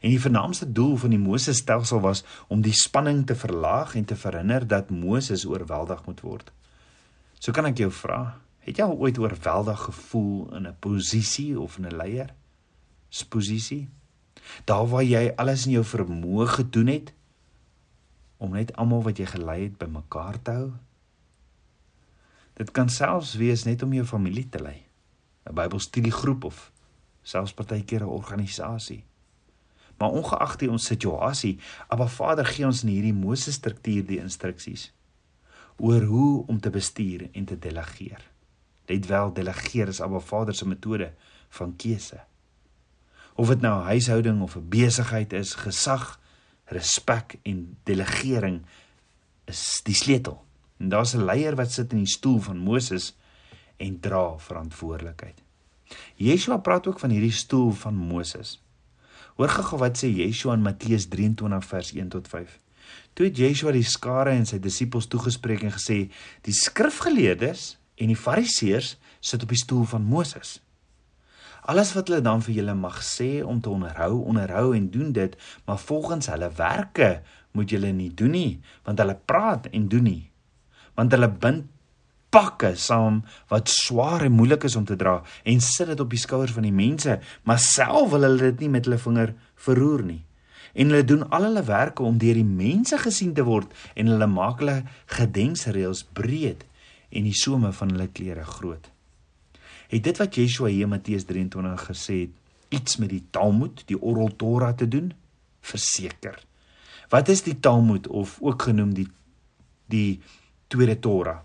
En 0.00 0.10
die 0.10 0.20
vernaamste 0.20 0.72
doel 0.72 0.96
van 0.96 1.10
die 1.10 1.18
Moses 1.18 1.62
stelsel 1.62 2.00
was 2.00 2.24
om 2.48 2.60
die 2.60 2.72
spanning 2.72 3.26
te 3.26 3.36
verlaag 3.36 3.94
en 3.94 4.04
te 4.04 4.16
verhinder 4.16 4.66
dat 4.66 4.90
Moses 4.90 5.46
oorweldig 5.46 6.04
moet 6.06 6.20
word. 6.20 6.52
So 7.38 7.52
kan 7.52 7.66
ek 7.66 7.78
jou 7.78 7.90
vra, 7.92 8.38
het 8.64 8.78
jy 8.78 8.86
al 8.86 8.96
ooit 8.96 9.18
oorweldig 9.18 9.80
gevoel 9.80 10.54
in 10.56 10.66
'n 10.66 10.76
posisie 10.80 11.60
of 11.60 11.78
'n 11.78 11.96
leier? 11.96 12.34
Se 13.08 13.28
posisie? 13.28 13.88
Daar 14.64 14.86
waar 14.88 15.04
jy 15.04 15.32
alles 15.36 15.66
in 15.66 15.72
jou 15.72 15.84
vermoë 15.84 16.46
gedoen 16.46 16.86
het 16.86 17.12
om 18.36 18.50
net 18.50 18.76
almal 18.76 19.02
wat 19.02 19.18
jy 19.18 19.26
gelei 19.26 19.62
het 19.62 19.78
bymekaar 19.78 20.42
te 20.42 20.50
hou? 20.50 20.72
Dit 22.54 22.70
kan 22.70 22.88
selfs 22.88 23.34
wees 23.34 23.64
net 23.64 23.82
om 23.82 23.92
jou 23.92 24.04
familie 24.06 24.48
te 24.48 24.62
lei. 24.62 24.86
'n 25.44 25.54
Bybelstudiegroep 25.54 26.44
of 26.44 26.72
selfs 27.22 27.54
partykeer 27.54 28.02
'n 28.02 28.08
organisasie. 28.08 29.04
Maar 29.98 30.10
ongeag 30.10 30.56
die 30.56 30.70
ons 30.70 30.86
situasie, 30.86 31.58
Abba 31.88 32.06
Vader 32.06 32.46
gee 32.46 32.66
ons 32.66 32.82
in 32.82 32.88
hierdie 32.88 33.14
Moses 33.14 33.54
struktuur 33.54 34.04
die 34.06 34.20
instruksies 34.22 34.92
oor 35.76 36.04
hoe 36.06 36.44
om 36.46 36.60
te 36.60 36.70
bestuur 36.70 37.28
en 37.32 37.44
te 37.44 37.58
delegeer. 37.58 38.20
Let 38.86 39.06
wel, 39.06 39.32
delegeer 39.34 39.90
is 39.90 40.00
Abba 40.00 40.20
Vader 40.22 40.54
se 40.54 40.68
metode 40.68 41.12
van 41.48 41.76
keuse. 41.76 42.20
Of 43.34 43.48
dit 43.48 43.60
nou 43.60 43.80
'n 43.80 43.86
huishouding 43.90 44.42
of 44.42 44.56
'n 44.56 44.68
besigheid 44.68 45.32
is, 45.32 45.54
gesag, 45.54 46.20
respek 46.64 47.38
en 47.42 47.76
delegering 47.82 48.62
is 49.44 49.80
die 49.82 49.94
sleutel. 49.94 50.44
En 50.78 50.88
daar's 50.88 51.14
'n 51.14 51.24
leier 51.24 51.56
wat 51.56 51.72
sit 51.72 51.92
in 51.92 51.98
die 51.98 52.14
stoel 52.16 52.38
van 52.38 52.58
Moses 52.58 53.16
en 53.76 54.00
dra 54.00 54.38
verantwoordelikheid. 54.38 55.42
Yeshua 56.14 56.56
praat 56.56 56.86
ook 56.86 56.98
van 56.98 57.10
hierdie 57.10 57.32
stoel 57.32 57.70
van 57.70 57.94
Moses. 57.94 58.63
Hoor 59.34 59.50
gou 59.50 59.78
wat 59.82 59.98
sê 59.98 60.10
Yeshua 60.12 60.54
in 60.54 60.62
Matteus 60.62 61.08
23 61.10 61.64
vers 61.70 61.92
1 61.92 62.10
tot 62.12 62.28
5. 62.30 62.58
Toe 63.14 63.26
het 63.26 63.38
Yeshua 63.38 63.72
die 63.74 63.86
skare 63.86 64.34
en 64.34 64.46
sy 64.46 64.60
disippels 64.62 65.08
toegespreek 65.10 65.64
en 65.66 65.74
gesê: 65.74 66.10
"Die 66.46 66.54
skrifgeleerdes 66.54 67.76
en 67.98 68.12
die 68.12 68.18
fariseërs 68.18 68.96
sit 69.20 69.42
op 69.42 69.48
die 69.48 69.58
stoel 69.58 69.84
van 69.84 70.02
Moses. 70.02 70.60
Alles 71.64 71.94
wat 71.96 72.08
hulle 72.08 72.20
dan 72.20 72.42
vir 72.42 72.54
julle 72.54 72.74
mag 72.74 73.00
sê 73.02 73.42
om 73.42 73.60
te 73.60 73.70
onderhou, 73.70 74.20
onderhou 74.28 74.74
en 74.76 74.90
doen 74.90 75.12
dit, 75.12 75.36
maar 75.64 75.78
volgens 75.78 76.26
hulle 76.26 76.50
werke 76.56 77.22
moet 77.52 77.70
julle 77.70 77.92
nie 77.92 78.10
doen 78.14 78.30
nie, 78.30 78.60
want 78.84 78.98
hulle 78.98 79.16
praat 79.24 79.66
en 79.72 79.88
doen 79.88 80.02
nie 80.02 80.22
want 80.98 81.14
hulle 81.14 81.28
bind 81.28 81.70
pakke 82.34 82.72
saam 82.74 83.20
wat 83.52 83.70
swaar 83.70 84.24
en 84.26 84.34
moeilik 84.34 84.64
is 84.66 84.74
om 84.76 84.84
te 84.88 84.96
dra 84.98 85.20
en 85.46 85.60
sit 85.62 85.92
dit 85.92 86.00
op 86.02 86.10
die 86.10 86.18
skouers 86.18 86.54
van 86.56 86.66
die 86.66 86.74
mense, 86.74 87.20
maar 87.46 87.60
self 87.62 88.10
wil 88.10 88.26
hulle 88.26 88.50
dit 88.50 88.64
nie 88.64 88.70
met 88.74 88.88
hulle 88.88 88.98
vinger 88.98 89.34
verroer 89.66 90.02
nie. 90.08 90.22
En 90.74 90.90
hulle 90.90 91.06
doen 91.06 91.22
al 91.30 91.46
hulle 91.46 91.62
werke 91.68 92.02
om 92.02 92.18
deur 92.18 92.34
die 92.34 92.48
mense 92.48 92.98
gesien 92.98 93.34
te 93.36 93.44
word 93.46 93.70
en 93.94 94.10
hulle 94.10 94.30
maak 94.30 94.64
hulle 94.64 94.80
gedenksreëls 95.14 96.02
breed 96.18 96.66
en 97.14 97.28
die 97.28 97.36
some 97.38 97.70
van 97.78 97.94
hulle 97.94 98.08
klere 98.10 98.46
groot. 98.56 98.90
Het 99.92 100.02
dit 100.02 100.18
wat 100.18 100.34
Yeshua 100.34 100.72
hier 100.72 100.88
in 100.88 100.94
Matteus 100.96 101.28
23 101.30 101.86
gesê 101.86 102.18
het, 102.24 102.34
iets 102.74 102.98
met 102.98 103.12
die 103.12 103.22
Talmud, 103.30 103.84
die 103.86 104.00
Oral 104.00 104.34
Torah 104.34 104.74
te 104.74 104.88
doen? 104.90 105.12
Verseker. 105.62 106.40
Wat 107.12 107.30
is 107.30 107.44
die 107.46 107.60
Talmud 107.62 108.08
of 108.10 108.40
ook 108.42 108.66
genoem 108.66 108.94
die 108.96 109.06
die 109.86 110.18
Tweede 110.72 110.98
Torah? 110.98 111.44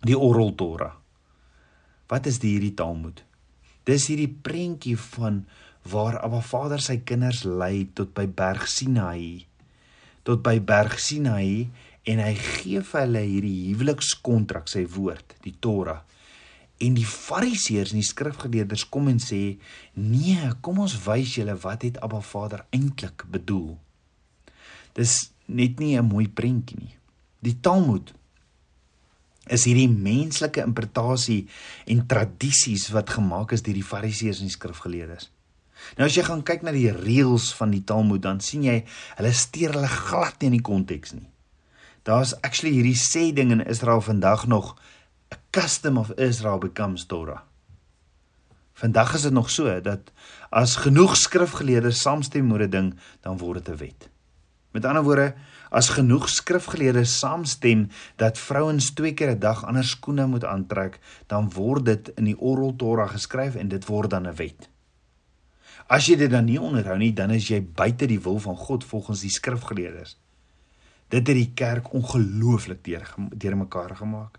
Die 0.00 0.16
Oral 0.16 0.54
Torah. 0.56 0.94
Wat 2.08 2.24
is 2.24 2.38
die 2.40 2.54
hierdie 2.54 2.72
Talmud? 2.72 3.18
Dis 3.84 4.06
hierdie 4.08 4.30
prentjie 4.32 4.94
van 4.96 5.42
waar 5.92 6.16
Abba 6.24 6.38
Vader 6.40 6.80
sy 6.80 7.02
kinders 7.04 7.42
lei 7.44 7.84
tot 7.92 8.14
by 8.16 8.24
Berg 8.24 8.64
Sinai. 8.72 9.44
Tot 10.24 10.40
by 10.46 10.54
Berg 10.64 10.96
Sinai 11.04 11.66
en 12.08 12.22
hy 12.24 12.32
gee 12.32 12.80
vir 12.80 13.00
hulle 13.02 13.22
hierdie 13.26 13.58
huwelikskontrak, 13.74 14.70
sy 14.72 14.86
woord, 14.88 15.34
die 15.44 15.52
Torah. 15.60 16.00
En 16.80 16.96
die 16.96 17.04
Fariseërs 17.04 17.92
en 17.92 18.00
die 18.00 18.08
skrifgeleerders 18.08 18.86
kom 18.88 19.10
en 19.12 19.20
sê: 19.20 19.58
"Nee, 20.00 20.48
kom 20.64 20.80
ons 20.80 20.96
wys 21.04 21.36
julle 21.36 21.58
wat 21.60 21.84
het 21.84 22.00
Abba 22.00 22.22
Vader 22.24 22.64
eintlik 22.72 23.26
bedoel." 23.28 23.76
Dis 24.96 25.28
net 25.44 25.76
nie 25.78 25.98
'n 26.00 26.08
mooi 26.08 26.24
prentjie 26.24 26.80
nie. 26.80 26.96
Die 27.44 27.60
Talmud 27.60 28.14
is 29.48 29.64
hierdie 29.64 29.88
menslike 29.88 30.62
interpretasie 30.62 31.48
en 31.86 32.06
tradisies 32.06 32.90
wat 32.92 33.16
gemaak 33.16 33.52
is 33.56 33.62
deur 33.62 33.78
die 33.78 33.86
Fariseërs 33.86 34.42
en 34.42 34.50
die 34.50 34.54
skrifgeleerdes. 34.54 35.30
Nou 35.96 36.06
as 36.06 36.16
jy 36.16 36.24
gaan 36.26 36.44
kyk 36.44 36.62
na 36.62 36.74
die 36.76 36.90
reëls 36.92 37.50
van 37.56 37.72
die 37.72 37.82
Talmud, 37.86 38.20
dan 38.22 38.42
sien 38.44 38.66
jy 38.66 38.82
hulle 39.16 39.32
steur 39.32 39.72
hulle 39.78 39.88
glad 39.88 40.36
nie 40.40 40.50
in 40.50 40.58
die 40.58 40.66
konteks 40.66 41.14
nie. 41.16 41.28
Daar's 42.04 42.34
actually 42.44 42.74
hierdie 42.76 42.96
sê 42.96 43.30
ding 43.36 43.52
in 43.52 43.64
Israel 43.64 44.02
vandag 44.04 44.46
nog 44.48 44.74
a 45.32 45.38
custom 45.56 45.98
of 46.00 46.12
Israel 46.18 46.60
becomes 46.60 47.06
Torah. 47.06 47.42
Vandag 48.80 49.14
is 49.14 49.26
dit 49.28 49.32
nog 49.32 49.50
so 49.52 49.72
dat 49.84 50.12
as 50.50 50.78
genoeg 50.80 51.16
skrifgeleerdes 51.16 52.00
saamstem 52.00 52.52
oor 52.52 52.64
'n 52.64 52.70
ding, 52.70 52.88
dan 53.20 53.38
word 53.38 53.64
dit 53.64 53.74
'n 53.74 53.78
wet. 53.78 54.10
Met 54.72 54.84
ander 54.84 55.02
woorde, 55.02 55.34
as 55.70 55.88
genoeg 55.94 56.28
skrifgeleerdes 56.28 57.18
saamstem 57.18 57.86
dat 58.18 58.38
vrouens 58.38 58.90
twee 58.94 59.14
keer 59.14 59.30
'n 59.34 59.38
dag 59.38 59.64
ander 59.64 59.84
skoene 59.84 60.26
moet 60.26 60.44
aantrek, 60.44 60.98
dan 61.26 61.50
word 61.50 61.84
dit 61.84 62.12
in 62.16 62.24
die 62.24 62.38
Oral 62.38 62.76
Torah 62.76 63.10
geskryf 63.10 63.54
en 63.54 63.68
dit 63.68 63.86
word 63.86 64.10
dan 64.10 64.26
'n 64.26 64.34
wet. 64.34 64.68
As 65.86 66.06
jy 66.06 66.16
dit 66.16 66.30
dan 66.30 66.44
nie 66.44 66.60
onderhou 66.60 66.98
nie, 66.98 67.12
dan 67.12 67.30
is 67.30 67.48
jy 67.48 67.60
buite 67.62 68.06
die 68.06 68.20
wil 68.20 68.38
van 68.38 68.56
God 68.56 68.84
volgens 68.84 69.20
die 69.20 69.30
skrifgeleerdes. 69.30 70.18
Dit 71.08 71.26
het 71.26 71.36
die 71.36 71.50
kerk 71.54 71.92
ongelooflik 71.92 72.84
deur 72.84 73.14
deur 73.34 73.56
mekaar 73.56 73.96
gemaak. 73.96 74.38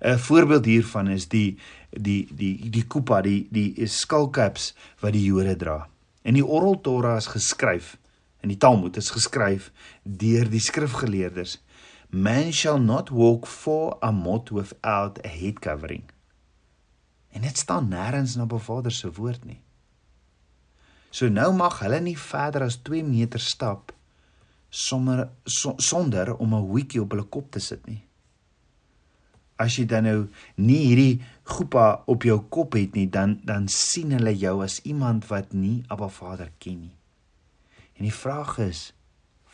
'n 0.00 0.18
Voorbeeld 0.18 0.64
hiervan 0.64 1.08
is 1.08 1.28
die 1.28 1.58
die 1.90 2.28
die 2.30 2.70
die 2.70 2.86
kupa, 2.86 3.20
die 3.20 3.48
die 3.50 3.86
skullcaps 3.86 4.74
wat 5.00 5.12
die 5.12 5.24
Jode 5.24 5.56
dra. 5.56 5.88
In 6.22 6.34
die 6.34 6.46
Oral 6.46 6.80
Torah 6.80 7.16
is 7.16 7.26
geskryf 7.26 7.96
in 8.42 8.50
die 8.50 8.58
Talmud 8.58 8.96
is 8.96 9.12
geskryf 9.14 9.70
deur 10.02 10.50
die 10.50 10.62
skrifgeleerdes 10.62 11.60
man 12.12 12.52
shall 12.52 12.78
not 12.78 13.10
walk 13.10 13.46
for 13.46 13.96
a 14.02 14.12
mot 14.12 14.50
without 14.50 15.18
a 15.24 15.28
head 15.28 15.60
covering. 15.60 16.04
En 17.32 17.40
dit 17.40 17.56
staan 17.56 17.88
nêrens 17.88 18.36
na 18.36 18.44
Bevader 18.44 18.92
se 18.92 19.08
woord 19.16 19.46
nie. 19.48 19.60
So 21.10 21.28
nou 21.32 21.50
mag 21.56 21.78
hulle 21.80 22.00
nie 22.04 22.18
verder 22.18 22.66
as 22.68 22.76
2 22.84 23.00
meter 23.04 23.40
stap 23.40 23.94
sommer 24.72 25.28
so, 25.44 25.74
sonder 25.76 26.36
om 26.36 26.54
'n 26.54 26.68
hoetjie 26.68 27.00
op 27.00 27.10
hulle 27.12 27.24
kop 27.24 27.50
te 27.50 27.60
sit 27.60 27.86
nie. 27.86 28.02
As 29.56 29.76
jy 29.76 29.84
dan 29.86 30.04
nou 30.04 30.28
nie 30.56 30.86
hierdie 30.86 31.20
goepa 31.44 32.02
op 32.06 32.22
jou 32.22 32.40
kop 32.48 32.72
het 32.72 32.94
nie, 32.94 33.08
dan 33.08 33.40
dan 33.44 33.68
sien 33.68 34.10
hulle 34.10 34.36
jou 34.36 34.62
as 34.62 34.80
iemand 34.84 35.26
wat 35.28 35.52
nie 35.52 35.84
Abba 35.88 36.08
Vader 36.08 36.52
ken 36.58 36.80
nie. 36.80 36.96
En 38.02 38.08
die 38.08 38.18
vraag 38.18 38.56
is, 38.58 38.88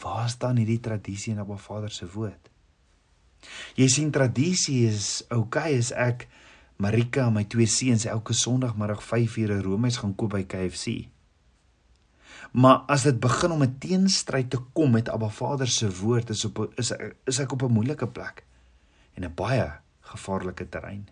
waar 0.00 0.28
staan 0.32 0.56
hierdie 0.56 0.80
tradisie 0.80 1.34
in 1.34 1.40
Abba 1.42 1.58
Vader 1.60 1.92
se 1.92 2.06
woord? 2.08 2.46
Jy 3.76 3.88
sien 3.92 4.08
tradisie 4.08 4.86
is 4.88 5.26
okay 5.28 5.74
as 5.76 5.90
ek 5.92 6.24
Marika 6.80 7.26
en 7.28 7.36
my 7.36 7.42
twee 7.44 7.68
seuns 7.68 8.06
elke 8.08 8.32
Sondagmiddag 8.32 9.02
5:00 9.04 9.52
'n 9.52 9.60
roomys 9.66 10.00
gaan 10.00 10.14
koop 10.16 10.32
by 10.32 10.46
KFC. 10.48 11.10
Maar 12.56 12.88
as 12.88 13.02
dit 13.02 13.20
begin 13.20 13.52
om 13.52 13.62
'n 13.62 13.78
teenstryd 13.78 14.50
te 14.50 14.60
kom 14.72 14.96
met 14.96 15.08
Abba 15.08 15.28
Vader 15.28 15.68
se 15.68 15.90
woord, 16.00 16.30
is 16.30 16.44
op 16.44 16.72
is 16.76 16.92
is 17.26 17.38
ek 17.38 17.52
op 17.52 17.62
'n 17.62 17.72
moeilike 17.72 18.08
plek 18.08 18.46
en 19.14 19.24
'n 19.24 19.34
baie 19.34 19.72
gevaarlike 20.00 20.68
terrein. 20.68 21.08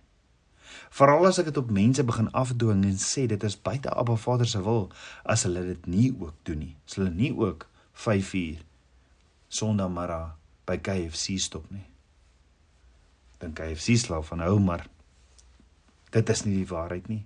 Veral 0.91 1.27
as 1.29 1.41
ek 1.43 1.51
dit 1.51 1.61
op 1.61 1.71
mense 1.71 2.05
begin 2.07 2.31
afdwing 2.33 2.85
en 2.87 2.99
sê 3.01 3.27
dit 3.31 3.43
is 3.49 3.59
buite 3.59 3.93
Abba 3.93 4.17
Vader 4.17 4.49
se 4.49 4.63
wil 4.65 4.89
as 5.25 5.47
hulle 5.49 5.65
dit 5.67 5.87
nie 5.87 6.11
ook 6.15 6.35
doen 6.49 6.65
nie. 6.65 6.75
As 6.89 6.99
hulle 6.99 7.11
nie 7.11 7.33
ook 7.37 7.69
5 8.07 8.35
uur 8.35 8.65
Sondagmiddag 9.49 10.35
by 10.67 10.77
KFC 10.83 11.39
stop 11.39 11.71
nie. 11.71 11.87
Dan 13.39 13.55
KFC 13.55 13.97
slaap 14.01 14.27
van 14.33 14.43
hou 14.43 14.59
maar 14.61 14.87
Dit 16.15 16.31
is 16.33 16.45
nie 16.47 16.55
die 16.61 16.69
waarheid 16.71 17.09
nie. 17.11 17.25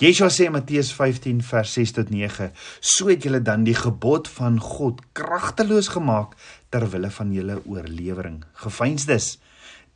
Yeshua 0.00 0.30
sê 0.32 0.48
in 0.48 0.54
Matteus 0.56 0.90
15 0.96 1.42
vers 1.46 1.74
6 1.76 1.92
tot 1.98 2.10
9: 2.10 2.50
"So 2.80 3.08
het 3.12 3.22
julle 3.22 3.42
dan 3.42 3.64
die 3.64 3.76
gebod 3.76 4.28
van 4.28 4.58
God 4.58 5.02
kragteloos 5.12 5.92
gemaak 5.92 6.34
ter 6.70 6.88
wille 6.90 7.10
van 7.10 7.32
julle 7.32 7.60
oorlewering. 7.64 8.42
Gefeinsdes 8.64 9.38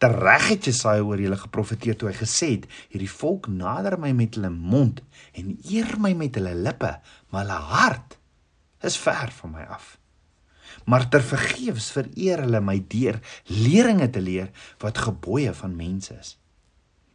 tereg 0.03 0.49
het 0.53 0.69
Jesaja 0.69 1.05
oor 1.05 1.21
julle 1.21 1.39
geprofeteer 1.41 1.97
toe 1.97 2.11
hy 2.11 2.17
gesê 2.19 2.51
het: 2.57 2.67
Hierdie 2.93 3.11
volk 3.11 3.49
nader 3.49 3.99
my 4.01 4.13
met 4.17 4.37
hulle 4.37 4.51
mond 4.51 5.03
en 5.33 5.55
eer 5.71 5.97
my 6.01 6.13
met 6.15 6.37
hulle 6.39 6.55
lippe, 6.55 6.93
maar 7.31 7.47
hulle 7.47 7.61
hart 7.77 8.19
is 8.85 8.99
ver 9.01 9.33
van 9.41 9.57
my 9.57 9.69
af." 9.79 9.97
Maar 10.87 11.09
ter 11.11 11.23
vergeefs 11.23 11.91
vereer 11.95 12.45
hulle 12.45 12.61
my 12.61 12.79
deur 12.89 13.21
leringe 13.47 14.11
te 14.11 14.21
leer 14.21 14.51
wat 14.83 14.99
gebooie 14.99 15.55
van 15.55 15.77
mense 15.77 16.15
is. 16.15 16.37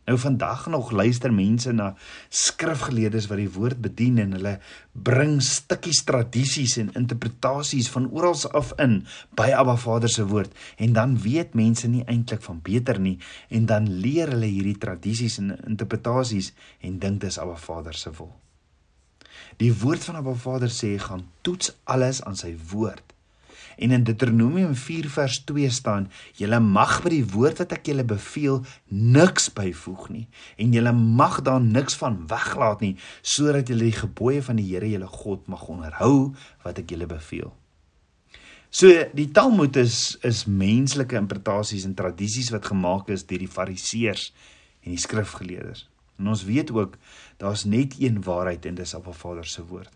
Nou 0.10 0.18
vandag 0.18 0.66
nog 0.68 0.92
luister 0.92 1.34
mense 1.34 1.72
na 1.72 1.92
skrifgeleerdes 2.30 3.28
wat 3.30 3.38
die 3.38 3.52
woord 3.54 3.82
bedien 3.86 4.18
en 4.24 4.34
hulle 4.34 4.56
bring 4.92 5.38
stukkies 5.46 6.02
tradisies 6.08 6.78
en 6.82 6.90
interpretasies 6.98 7.90
van 7.94 8.10
oral 8.10 8.36
af 8.58 8.74
in 8.82 9.04
by 9.38 9.52
Abba 9.54 9.78
Vader 9.78 10.10
se 10.10 10.26
woord 10.26 10.58
en 10.82 10.98
dan 10.98 11.14
weet 11.22 11.54
mense 11.54 11.88
nie 11.88 12.02
eintlik 12.10 12.42
van 12.42 12.64
beter 12.66 13.00
nie 13.00 13.20
en 13.50 13.70
dan 13.70 13.92
leer 14.02 14.34
hulle 14.34 14.50
hierdie 14.50 14.80
tradisies 14.82 15.38
en 15.38 15.54
interpretasies 15.70 16.50
en 16.82 16.98
dink 17.00 17.22
dis 17.22 17.38
Abba 17.38 17.60
Vader 17.62 17.94
se 17.94 18.10
wil. 18.18 18.34
Die 19.62 19.74
woord 19.84 20.04
van 20.10 20.18
Abba 20.18 20.34
Vader 20.34 20.74
sê 20.74 20.96
gaan 20.98 21.28
toets 21.46 21.76
alles 21.86 22.24
aan 22.26 22.40
sy 22.40 22.56
woord 22.74 23.14
En 23.82 23.92
in 23.92 24.04
Deuteronomium 24.04 24.76
4 24.76 25.10
vers 25.10 25.40
2 25.44 25.70
staan: 25.70 26.12
"Julle 26.38 26.60
mag 26.60 27.00
by 27.02 27.10
die 27.10 27.26
woord 27.26 27.58
wat 27.64 27.72
ek 27.74 27.88
julle 27.90 28.04
beveel 28.06 28.60
niks 28.94 29.50
byvoeg 29.58 30.04
nie 30.14 30.28
en 30.62 30.76
julle 30.76 30.94
mag 30.94 31.40
daar 31.42 31.62
niks 31.62 31.98
van 31.98 32.20
weglaat 32.30 32.84
nie 32.86 32.94
sodat 33.22 33.72
julle 33.74 33.88
die 33.90 33.98
gebooie 34.04 34.44
van 34.46 34.62
die 34.62 34.68
Here 34.70 34.90
julle 34.90 35.08
God 35.08 35.50
mag 35.50 35.66
onderhou 35.66 36.36
wat 36.62 36.78
ek 36.78 36.94
julle 36.94 37.10
beveel." 37.10 37.50
So 38.70 39.10
die 39.18 39.32
Talmud 39.32 39.76
is 39.76 40.18
is 40.22 40.46
menslike 40.46 41.18
interpretasies 41.18 41.90
en 41.90 41.98
tradisies 41.98 42.54
wat 42.54 42.70
gemaak 42.70 43.10
is 43.10 43.26
deur 43.26 43.42
die 43.42 43.50
Fariseërs 43.58 44.30
en 44.86 44.94
die 44.94 45.02
skrifgeleerdes. 45.02 45.88
En 46.20 46.28
ons 46.28 46.46
weet 46.46 46.70
ook 46.72 46.98
daar's 47.38 47.66
net 47.66 47.98
een 47.98 48.22
waarheid 48.22 48.66
en 48.66 48.76
dis 48.76 48.96
Abba 48.96 49.12
Vader 49.12 49.46
se 49.46 49.66
woord. 49.66 49.92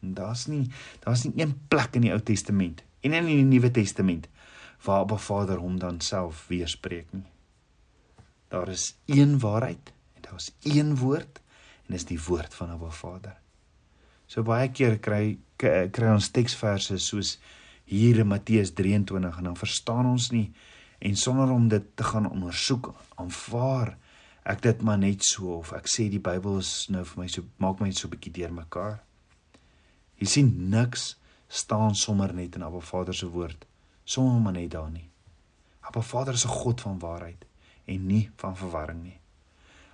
En 0.00 0.14
daar's 0.14 0.46
nie 0.46 0.70
daar's 1.04 1.28
nie 1.28 1.36
een 1.36 1.58
plek 1.68 1.94
in 1.94 2.08
die 2.08 2.12
Ou 2.16 2.22
Testament 2.24 2.87
en 3.00 3.12
in 3.12 3.26
die 3.26 3.44
Nuwe 3.44 3.70
Testament 3.70 4.28
waar 4.84 5.02
Abba 5.04 5.16
Vader 5.16 5.58
hom 5.58 5.78
dan 5.78 6.00
self 6.00 6.46
weerspreek 6.48 7.10
nie. 7.12 7.26
Daar 8.48 8.68
is 8.68 8.94
een 9.06 9.38
waarheid 9.42 9.92
en 10.14 10.22
daar 10.22 10.38
is 10.38 10.52
een 10.62 10.96
woord 10.96 11.40
en 11.86 11.96
dis 11.96 12.06
die 12.08 12.20
woord 12.28 12.54
van 12.54 12.70
Abba 12.70 12.90
Vader. 12.90 13.36
So 14.26 14.44
baie 14.44 14.70
keer 14.70 14.98
kry 15.02 15.38
kry 15.58 16.10
ons 16.12 16.30
teksverse 16.30 16.98
soos 17.02 17.38
hier 17.88 18.20
in 18.22 18.28
Matteus 18.28 18.74
23 18.76 19.38
en 19.40 19.48
dan 19.50 19.56
verstaan 19.56 20.06
ons 20.06 20.30
nie 20.30 20.50
en 20.98 21.16
sonder 21.16 21.50
om 21.50 21.68
dit 21.68 21.84
te 21.96 22.04
gaan 22.04 22.28
ondersoek 22.30 22.92
aanvaar 23.16 23.96
ek 24.48 24.62
dit 24.64 24.82
maar 24.82 24.98
net 25.00 25.24
so 25.26 25.58
of 25.58 25.74
ek 25.76 25.88
sê 25.90 26.08
die 26.12 26.22
Bybel 26.22 26.60
is 26.62 26.88
nou 26.92 27.04
vir 27.04 27.22
my 27.22 27.28
so 27.32 27.44
maak 27.62 27.80
my 27.80 27.90
net 27.90 27.98
so 28.00 28.08
'n 28.08 28.14
bietjie 28.16 28.32
deurmekaar. 28.32 29.00
Jy 30.18 30.26
sien 30.26 30.70
niks 30.70 31.16
staan 31.48 31.94
sommer 31.94 32.34
net 32.34 32.54
in 32.54 32.62
Abba 32.62 32.80
Vader 32.80 33.14
se 33.14 33.28
woord, 33.28 33.66
sommer 34.04 34.40
maar 34.40 34.52
net 34.52 34.70
daar 34.70 34.90
nie. 34.90 35.08
Abba 35.80 36.00
Vader 36.00 36.34
is 36.34 36.44
'n 36.44 36.48
God 36.48 36.80
van 36.80 36.98
waarheid 36.98 37.44
en 37.84 38.06
nie 38.06 38.30
van 38.36 38.56
verwarring 38.56 39.02
nie. 39.02 39.20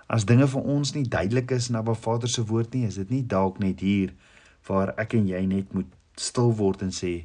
As 0.06 0.24
dinge 0.24 0.48
vir 0.48 0.62
ons 0.62 0.92
nie 0.94 1.08
duidelik 1.08 1.50
is 1.50 1.68
in 1.68 1.76
Abba 1.76 1.94
Vader 1.94 2.28
se 2.28 2.44
woord 2.44 2.74
nie, 2.74 2.86
is 2.86 2.94
dit 2.94 3.10
nie 3.10 3.26
dalk 3.26 3.58
net 3.58 3.80
hier 3.80 4.14
waar 4.66 4.94
ek 4.96 5.14
en 5.14 5.28
jy 5.28 5.46
net 5.46 5.72
moet 5.72 5.86
stil 6.16 6.52
word 6.54 6.82
en 6.82 6.92
sê 6.92 7.24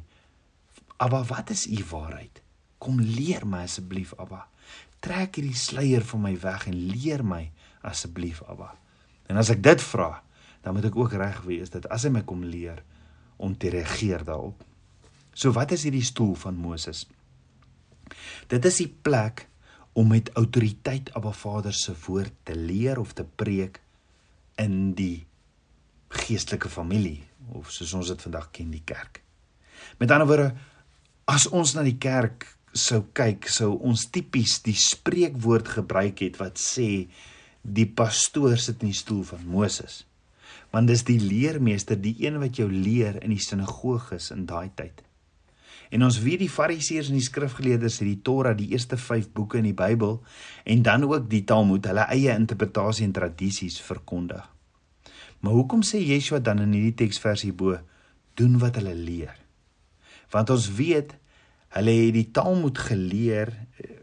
Abba, 1.00 1.22
wat 1.24 1.50
is 1.50 1.66
u 1.66 1.84
waarheid? 1.90 2.42
Kom 2.78 3.00
leer 3.00 3.46
my 3.46 3.62
asseblief, 3.64 4.12
Abba. 4.20 4.46
Trek 5.00 5.38
hierdie 5.38 5.56
sluier 5.56 6.04
van 6.04 6.20
my 6.20 6.34
weg 6.42 6.66
en 6.68 6.74
leer 6.76 7.24
my 7.24 7.50
asseblief, 7.88 8.42
Abba. 8.42 8.74
En 9.26 9.40
as 9.40 9.48
ek 9.48 9.62
dit 9.64 9.80
vra, 9.80 10.22
dan 10.60 10.76
moet 10.76 10.90
ek 10.90 10.96
ook 11.00 11.16
reg 11.16 11.40
wees 11.46 11.72
dat 11.72 11.88
as 11.88 12.04
hy 12.04 12.12
my 12.12 12.22
kom 12.28 12.44
leer 12.44 12.82
om 13.40 13.56
te 13.56 13.72
reageer 13.72 14.24
daarop. 14.24 14.60
So 15.32 15.54
wat 15.56 15.72
is 15.72 15.86
hierdie 15.86 16.04
stoel 16.04 16.34
van 16.38 16.58
Moses? 16.60 17.06
Dit 18.50 18.66
is 18.66 18.80
die 18.82 18.90
plek 18.90 19.46
om 19.98 20.10
met 20.12 20.30
autoriteit 20.38 21.10
Abba 21.16 21.32
Vader 21.34 21.74
se 21.74 21.94
woord 22.06 22.34
te 22.46 22.54
leer 22.56 23.00
of 23.00 23.14
te 23.16 23.24
preek 23.24 23.80
in 24.60 24.92
die 24.98 25.26
geestelike 26.10 26.68
familie 26.70 27.20
of 27.56 27.70
soos 27.74 27.94
ons 27.96 28.10
dit 28.12 28.22
vandag 28.26 28.50
ken 28.54 28.70
die 28.74 28.84
kerk. 28.86 29.22
Met 29.98 30.12
ander 30.12 30.28
woorde, 30.28 30.50
as 31.30 31.48
ons 31.54 31.74
na 31.74 31.84
die 31.86 31.98
kerk 32.00 32.46
sou 32.76 33.02
kyk, 33.16 33.48
sou 33.50 33.72
ons 33.86 34.06
tipies 34.14 34.60
die 34.66 34.76
spreekwoord 34.78 35.72
gebruik 35.80 36.22
het 36.22 36.38
wat 36.42 36.60
sê 36.62 37.08
die 37.62 37.86
pastoor 37.86 38.56
sit 38.58 38.84
in 38.84 38.92
die 38.92 39.00
stoel 39.00 39.24
van 39.26 39.42
Moses. 39.50 40.04
Want 40.70 40.90
dis 40.90 41.04
die 41.08 41.18
leermeester, 41.20 41.98
die 41.98 42.16
een 42.20 42.38
wat 42.42 42.60
jou 42.60 42.68
leer 42.70 43.18
in 43.24 43.32
die 43.34 43.42
sinagoges 43.42 44.30
in 44.34 44.46
daai 44.46 44.70
tyd. 44.74 45.02
En 45.90 46.04
ons 46.06 46.20
weet 46.22 46.44
die 46.44 46.50
fariseërs 46.50 47.10
en 47.10 47.18
die 47.18 47.26
skrifgeleerdes 47.26 47.98
het 47.98 48.06
die 48.06 48.20
Torah, 48.22 48.54
die 48.56 48.70
eerste 48.70 48.96
5 48.96 49.32
boeke 49.34 49.58
in 49.58 49.66
die 49.66 49.74
Bybel 49.74 50.20
en 50.64 50.82
dan 50.86 51.04
ook 51.08 51.26
die 51.30 51.42
Talmud, 51.44 51.86
hulle 51.90 52.06
eie 52.14 52.36
interpretasie 52.38 53.08
en 53.08 53.14
tradisies 53.16 53.80
verkondig. 53.82 54.44
Maar 55.40 55.56
hoekom 55.56 55.82
sê 55.86 55.98
Yeshua 55.98 56.38
dan 56.44 56.62
in 56.62 56.76
hierdie 56.76 56.98
teksversie 57.06 57.52
bo 57.56 57.78
doen 58.38 58.58
wat 58.62 58.78
hulle 58.78 58.94
leer? 58.94 59.34
Want 60.30 60.52
ons 60.54 60.68
weet 60.76 61.16
hulle 61.74 61.94
het 61.96 62.14
die 62.14 62.28
Talmud 62.34 62.78
geleer 62.78 63.50
eh, 63.80 63.96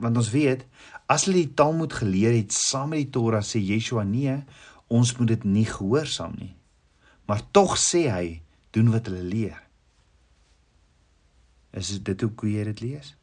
want 0.00 0.16
ons 0.20 0.30
weet 0.32 0.66
as 1.10 1.24
hulle 1.26 1.40
die 1.40 1.54
Talmud 1.56 1.92
geleer 1.96 2.34
het 2.36 2.52
saam 2.52 2.92
met 2.92 3.04
die 3.04 3.12
Torah 3.14 3.42
sê 3.44 3.60
Yeshua 3.64 4.04
nee, 4.04 4.36
ons 4.90 5.14
moet 5.18 5.30
dit 5.30 5.46
nie 5.46 5.66
gehoorsaam 5.68 6.34
nie. 6.38 6.52
Maar 7.30 7.46
tog 7.54 7.76
sê 7.78 8.08
hy 8.10 8.26
doen 8.74 8.90
wat 8.90 9.08
hulle 9.08 9.22
leer. 9.22 9.58
Is 11.70 11.94
dit 12.02 12.26
hoe 12.26 12.50
jy 12.50 12.66
dit 12.72 12.82
lees? 12.82 13.14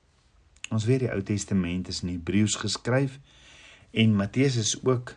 Ons 0.71 0.87
weet 0.87 1.05
die 1.05 1.11
Ou 1.11 1.21
Testament 1.23 1.91
is 1.91 2.03
in 2.03 2.15
Hebreëus 2.15 2.55
geskryf 2.59 3.19
en 3.91 4.15
Matteus 4.15 4.55
is 4.59 4.75
ook 4.83 5.15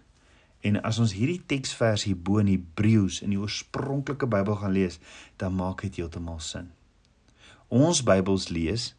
En 0.61 0.77
as 0.85 0.99
ons 1.01 1.13
hierdie 1.17 1.41
teksvers 1.49 2.05
hier 2.05 2.19
bo 2.21 2.41
in 2.43 2.51
Hebreëus 2.51 3.23
in 3.25 3.33
die 3.33 3.41
oorspronklike 3.41 4.29
Bybel 4.29 4.59
gaan 4.61 4.75
lees, 4.77 4.99
dan 5.41 5.57
maak 5.57 5.87
dit 5.87 6.01
heeltemal 6.03 6.41
sin. 6.45 6.69
Ons 7.73 8.03
Bybels 8.05 8.51
lees, 8.53 8.91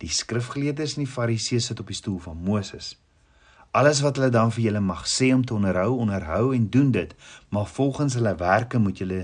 die 0.00 0.08
skrifgeleerdes 0.08 0.96
en 0.96 1.04
die 1.04 1.12
Fariseërs 1.12 1.70
sit 1.70 1.82
op 1.82 1.90
die 1.92 1.98
stoel 1.98 2.20
van 2.24 2.40
Moses. 2.40 2.94
Alles 3.70 4.00
wat 4.02 4.18
hulle 4.18 4.32
dan 4.34 4.50
vir 4.50 4.64
julle 4.64 4.80
mag 4.82 5.04
sê 5.06 5.28
om 5.34 5.44
te 5.46 5.54
onderhou, 5.54 6.00
onderhou 6.02 6.50
en 6.56 6.64
doen 6.74 6.90
dit, 6.90 7.12
maar 7.54 7.68
volgens 7.70 8.16
hulle 8.18 8.34
werke 8.34 8.80
moet 8.82 8.98
julle 8.98 9.20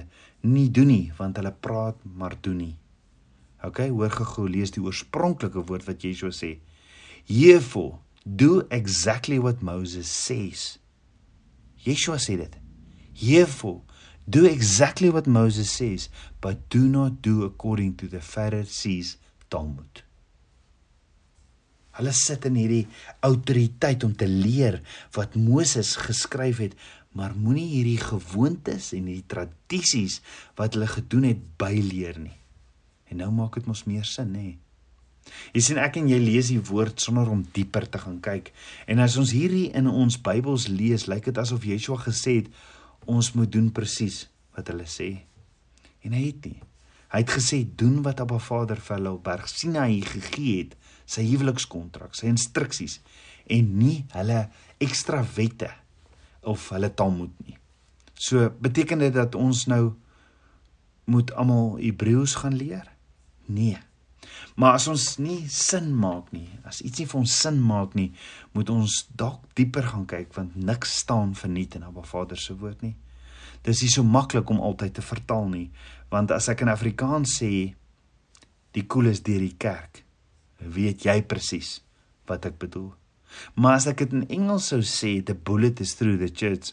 nie 0.46 0.68
doen 0.70 0.86
nie, 0.86 1.12
want 1.18 1.40
hulle 1.40 1.50
praat 1.50 1.98
maar 2.06 2.36
doen 2.40 2.60
nie. 2.62 2.76
OK, 3.66 3.88
hoor 3.90 4.14
gego 4.14 4.46
lees 4.46 4.70
die 4.70 4.84
oorspronklike 4.84 5.64
woord 5.66 5.88
wat 5.88 6.06
Yeshua 6.06 6.30
sê. 6.30 6.52
Therefore, 7.26 7.98
do 8.22 8.62
exactly 8.70 9.40
what 9.42 9.66
Moses 9.66 10.06
says. 10.06 10.78
Yeshua 11.82 12.22
sê 12.22 12.38
dit. 12.38 12.54
Therefore, 13.18 13.82
do 14.30 14.46
exactly 14.46 15.10
what 15.10 15.26
Moses 15.26 15.70
says, 15.74 16.08
but 16.40 16.68
do 16.70 16.86
not 16.86 17.18
do 17.22 17.42
according 17.42 17.96
to 17.98 18.06
the 18.06 18.20
Pharisees' 18.20 19.16
Talmud. 19.50 20.05
Hulle 21.96 22.12
sit 22.16 22.44
in 22.48 22.58
hierdie 22.58 22.84
autoriteit 23.24 24.04
om 24.04 24.12
te 24.16 24.28
leer 24.28 24.82
wat 25.16 25.36
Moses 25.40 25.94
geskryf 26.00 26.60
het, 26.60 26.76
maar 27.16 27.32
moenie 27.32 27.68
hierdie 27.70 28.00
gewoontes 28.02 28.90
en 28.92 29.08
hierdie 29.08 29.30
tradisies 29.32 30.20
wat 30.58 30.76
hulle 30.76 30.88
gedoen 30.90 31.30
het 31.30 31.42
byleer 31.60 32.20
nie. 32.20 32.36
En 33.08 33.22
nou 33.22 33.30
maak 33.32 33.56
dit 33.56 33.68
mos 33.68 33.86
meer 33.88 34.04
sin, 34.04 34.32
nê? 34.34 34.56
Jy 35.54 35.62
sien 35.64 35.80
ek 35.82 35.96
en 35.98 36.08
jy 36.10 36.18
lees 36.22 36.50
die 36.52 36.62
woord 36.68 37.02
sonder 37.02 37.30
om 37.32 37.42
dieper 37.56 37.86
te 37.90 37.98
gaan 38.02 38.18
kyk. 38.22 38.52
En 38.90 39.00
as 39.02 39.16
ons 39.20 39.32
hierdie 39.34 39.70
in 39.78 39.88
ons 39.90 40.18
Bybels 40.22 40.68
lees, 40.70 41.08
lyk 41.10 41.30
dit 41.30 41.40
asof 41.40 41.66
Yeshua 41.66 41.98
gesê 42.04 42.40
het 42.42 42.52
ons 43.10 43.32
moet 43.38 43.50
doen 43.50 43.70
presies 43.74 44.26
wat 44.56 44.70
hulle 44.72 44.86
sê. 44.90 45.10
En 46.06 46.14
hy 46.14 46.28
het 46.28 46.46
nie. 46.50 46.60
Hy 47.14 47.22
het 47.22 47.32
gesê 47.38 47.62
doen 47.78 48.00
wat 48.06 48.20
Abba 48.22 48.38
Vader 48.42 48.80
vir 48.82 48.98
hulle 48.98 49.14
op 49.16 49.24
Berg 49.26 49.48
Sinai 49.50 50.02
gegee 50.04 50.64
het, 50.64 50.76
sy 51.06 51.24
huwelikskontrak, 51.30 52.14
sy 52.14 52.28
instruksies 52.30 53.00
en 53.52 53.70
nie 53.78 54.00
hulle 54.14 54.46
ekstra 54.82 55.22
wette 55.36 55.70
of 56.46 56.68
hulle 56.74 56.90
Talmud 56.94 57.32
nie. 57.46 57.56
So 58.16 58.50
beteken 58.62 59.02
dit 59.04 59.14
dat 59.14 59.36
ons 59.38 59.66
nou 59.70 59.94
moet 61.06 61.30
almal 61.38 61.76
Hebreëus 61.78 62.34
gaan 62.42 62.56
leer? 62.58 62.88
Nee. 63.46 63.78
Maar 64.56 64.78
as 64.78 64.86
ons 64.90 65.04
nie 65.22 65.44
sin 65.52 65.92
maak 65.94 66.32
nie, 66.34 66.48
as 66.66 66.80
iets 66.80 67.02
nie 67.02 67.08
vir 67.10 67.20
ons 67.20 67.34
sin 67.42 67.58
maak 67.62 67.94
nie, 67.98 68.08
moet 68.56 68.70
ons 68.72 69.02
dalk 69.18 69.44
dieper 69.58 69.86
gaan 69.92 70.06
kyk 70.08 70.32
want 70.36 70.56
niks 70.56 70.96
staan 71.02 71.34
verniet 71.38 71.76
in 71.78 71.84
Abba 71.86 72.02
Vader 72.08 72.40
se 72.40 72.56
woord 72.56 72.82
nie. 72.82 72.96
Dis 73.66 73.82
nie 73.84 73.92
so 73.92 74.02
maklik 74.06 74.50
om 74.50 74.62
altyd 74.62 74.96
te 74.96 75.04
vertaal 75.04 75.48
nie, 75.52 75.68
want 76.10 76.32
as 76.34 76.48
ek 76.52 76.64
in 76.64 76.72
Afrikaans 76.72 77.36
sê 77.40 77.52
die 78.76 78.84
koel 78.88 79.12
is 79.12 79.22
deur 79.26 79.42
die 79.44 79.56
kerk, 79.60 80.05
weet 80.58 81.04
jy 81.06 81.20
presies 81.22 81.80
wat 82.26 82.46
ek 82.48 82.58
bedoel. 82.62 82.90
Maar 83.54 83.78
as 83.80 83.86
ek 83.90 84.04
dit 84.04 84.16
in 84.16 84.26
Engels 84.38 84.70
sou 84.72 84.80
sê 84.86 85.18
the 85.24 85.34
bullet 85.34 85.80
is 85.80 85.94
through 85.98 86.18
the 86.20 86.30
church, 86.32 86.72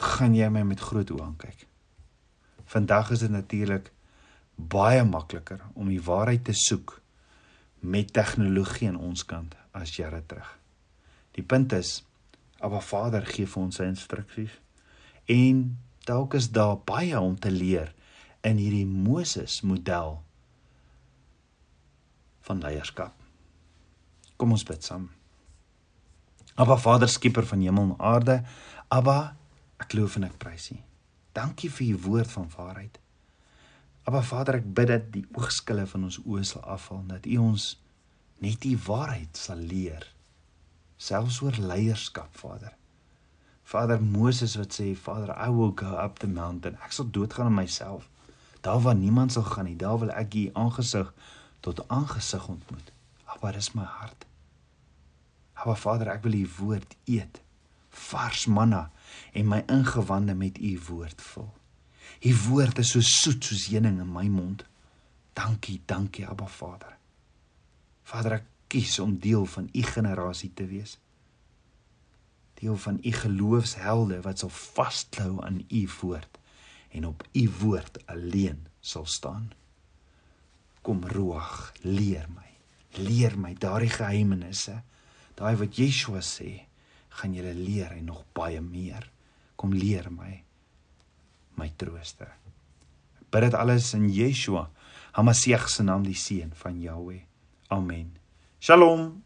gaan 0.00 0.34
jy 0.36 0.48
my 0.52 0.62
met 0.66 0.80
groot 0.80 1.10
oë 1.12 1.24
aankyk. 1.24 1.66
Vandag 2.70 3.10
is 3.16 3.24
dit 3.24 3.32
natuurlik 3.32 3.90
baie 4.56 5.02
makliker 5.04 5.62
om 5.74 5.88
die 5.88 6.02
waarheid 6.04 6.44
te 6.48 6.54
soek 6.56 6.98
met 7.80 8.12
tegnologie 8.12 8.90
aan 8.90 9.00
ons 9.00 9.24
kant 9.24 9.56
as 9.76 9.96
jare 9.96 10.20
terug. 10.28 10.48
Die 11.36 11.44
punt 11.46 11.72
is 11.72 12.00
Abba 12.60 12.82
Vader 12.84 13.24
gee 13.24 13.48
vir 13.48 13.62
ons 13.62 13.78
sy 13.80 13.86
instruksies 13.88 14.58
en 15.32 15.62
dalk 16.08 16.36
is 16.36 16.50
daar 16.52 16.76
baie 16.84 17.16
om 17.16 17.38
te 17.40 17.52
leer 17.52 17.94
in 18.44 18.60
hierdie 18.60 18.88
Moses 18.88 19.60
model 19.64 20.18
van 22.46 22.62
leierskap. 22.62 23.14
Kom 24.36 24.52
ons 24.56 24.64
bid 24.64 24.84
saam. 24.84 25.10
Abba 26.60 26.76
Vader 26.76 27.08
skieper 27.08 27.46
van 27.46 27.60
hemel 27.60 27.92
en 27.92 27.98
aarde, 27.98 28.40
Abba, 28.88 29.36
ek 29.80 29.94
loof 29.96 30.16
en 30.18 30.26
ek 30.26 30.38
prys 30.42 30.70
U. 30.74 30.78
Dankie 31.36 31.70
vir 31.70 31.94
U 31.94 32.00
woord 32.08 32.32
van 32.32 32.50
waarheid. 32.56 32.98
Maar 34.10 34.24
Vader, 34.26 34.56
ek 34.58 34.66
bid 34.74 34.88
dat 34.90 35.04
die 35.14 35.26
oogskille 35.38 35.84
van 35.86 36.08
ons 36.08 36.18
oë 36.24 36.42
sal 36.48 36.64
afval, 36.66 37.04
dat 37.06 37.28
U 37.30 37.36
ons 37.44 37.66
net 38.42 38.58
die 38.64 38.74
waarheid 38.74 39.38
sal 39.38 39.60
leer. 39.70 40.02
Selfs 41.00 41.38
oor 41.44 41.54
leierskap, 41.60 42.32
Vader. 42.36 42.74
Vader 43.70 44.02
Moses 44.02 44.56
wat 44.58 44.74
sê, 44.74 44.88
Vader, 44.98 45.30
I 45.36 45.52
will 45.54 45.70
go 45.70 45.94
up 45.94 46.18
the 46.18 46.28
mountain. 46.28 46.74
Ek 46.82 46.96
sal 46.96 47.06
doodgaan 47.14 47.52
aan 47.52 47.60
myself. 47.60 48.08
Daar 48.66 48.80
waar 48.82 48.98
niemand 48.98 49.32
sal 49.32 49.46
gaan 49.46 49.70
nie, 49.70 49.76
daar 49.78 50.00
wil 50.02 50.10
ek 50.10 50.34
U 50.34 50.44
aangesig 50.64 51.14
tot 51.60 51.88
aangesig 51.88 52.48
ontmoet. 52.48 52.92
Ag, 53.24 53.38
wat 53.40 53.54
is 53.54 53.72
my 53.76 53.84
hart? 53.84 54.26
Aba 55.60 55.76
Vader, 55.76 56.08
ek 56.14 56.24
wil 56.24 56.38
U 56.40 56.44
woord 56.58 56.96
eet. 57.04 57.40
Vars 57.90 58.46
manna 58.46 58.86
en 59.36 59.48
my 59.50 59.62
ingewande 59.68 60.34
met 60.34 60.58
U 60.58 60.72
woord 60.88 61.20
vul. 61.32 61.50
U 62.20 62.32
woord 62.48 62.78
is 62.78 62.94
so 62.94 63.04
soet 63.04 63.44
soos 63.44 63.68
heuning 63.72 64.00
in 64.00 64.12
my 64.12 64.28
mond. 64.28 64.64
Dankie, 65.36 65.80
dankie 65.86 66.26
Abba 66.28 66.48
Vader. 66.48 66.96
Vader, 68.10 68.40
ek 68.40 68.48
kies 68.70 68.98
om 69.02 69.16
deel 69.18 69.46
van 69.50 69.68
u 69.72 69.82
generasie 69.82 70.50
te 70.54 70.66
wees. 70.66 70.96
Deel 72.60 72.76
van 72.76 72.98
u 73.02 73.12
geloofshelde 73.12 74.20
wat 74.26 74.42
sal 74.42 74.52
vasklou 74.54 75.40
aan 75.44 75.64
u 75.68 75.88
woord 76.00 76.38
en 76.90 77.06
op 77.06 77.24
u 77.32 77.44
woord 77.60 78.00
alleen 78.06 78.66
sal 78.80 79.06
staan. 79.06 79.50
Kom 80.82 81.04
Ruach, 81.04 81.72
leer 81.84 82.26
my. 82.32 82.48
Leer 82.98 83.36
my 83.38 83.54
daardie 83.54 83.92
geheimenisse. 83.92 84.80
Daai 85.38 85.54
wat 85.60 85.78
Yeshua 85.78 86.22
sê, 86.24 86.66
gaan 87.20 87.34
julle 87.36 87.54
leer 87.54 87.94
en 87.96 88.08
nog 88.10 88.24
baie 88.36 88.60
meer. 88.60 89.06
Kom 89.56 89.74
leer 89.76 90.10
my 90.10 90.40
my 91.60 91.68
trooster. 91.76 92.30
Ek 93.20 93.26
bid 93.28 93.44
dit 93.44 93.56
alles 93.58 93.90
in 93.92 94.06
Yeshua, 94.08 94.70
Hamasieg 95.12 95.66
se 95.68 95.84
naam, 95.84 96.06
die 96.06 96.16
seun 96.16 96.54
van 96.56 96.78
Jahweh. 96.80 97.24
Amen. 97.68 98.14
Shalom. 98.62 99.22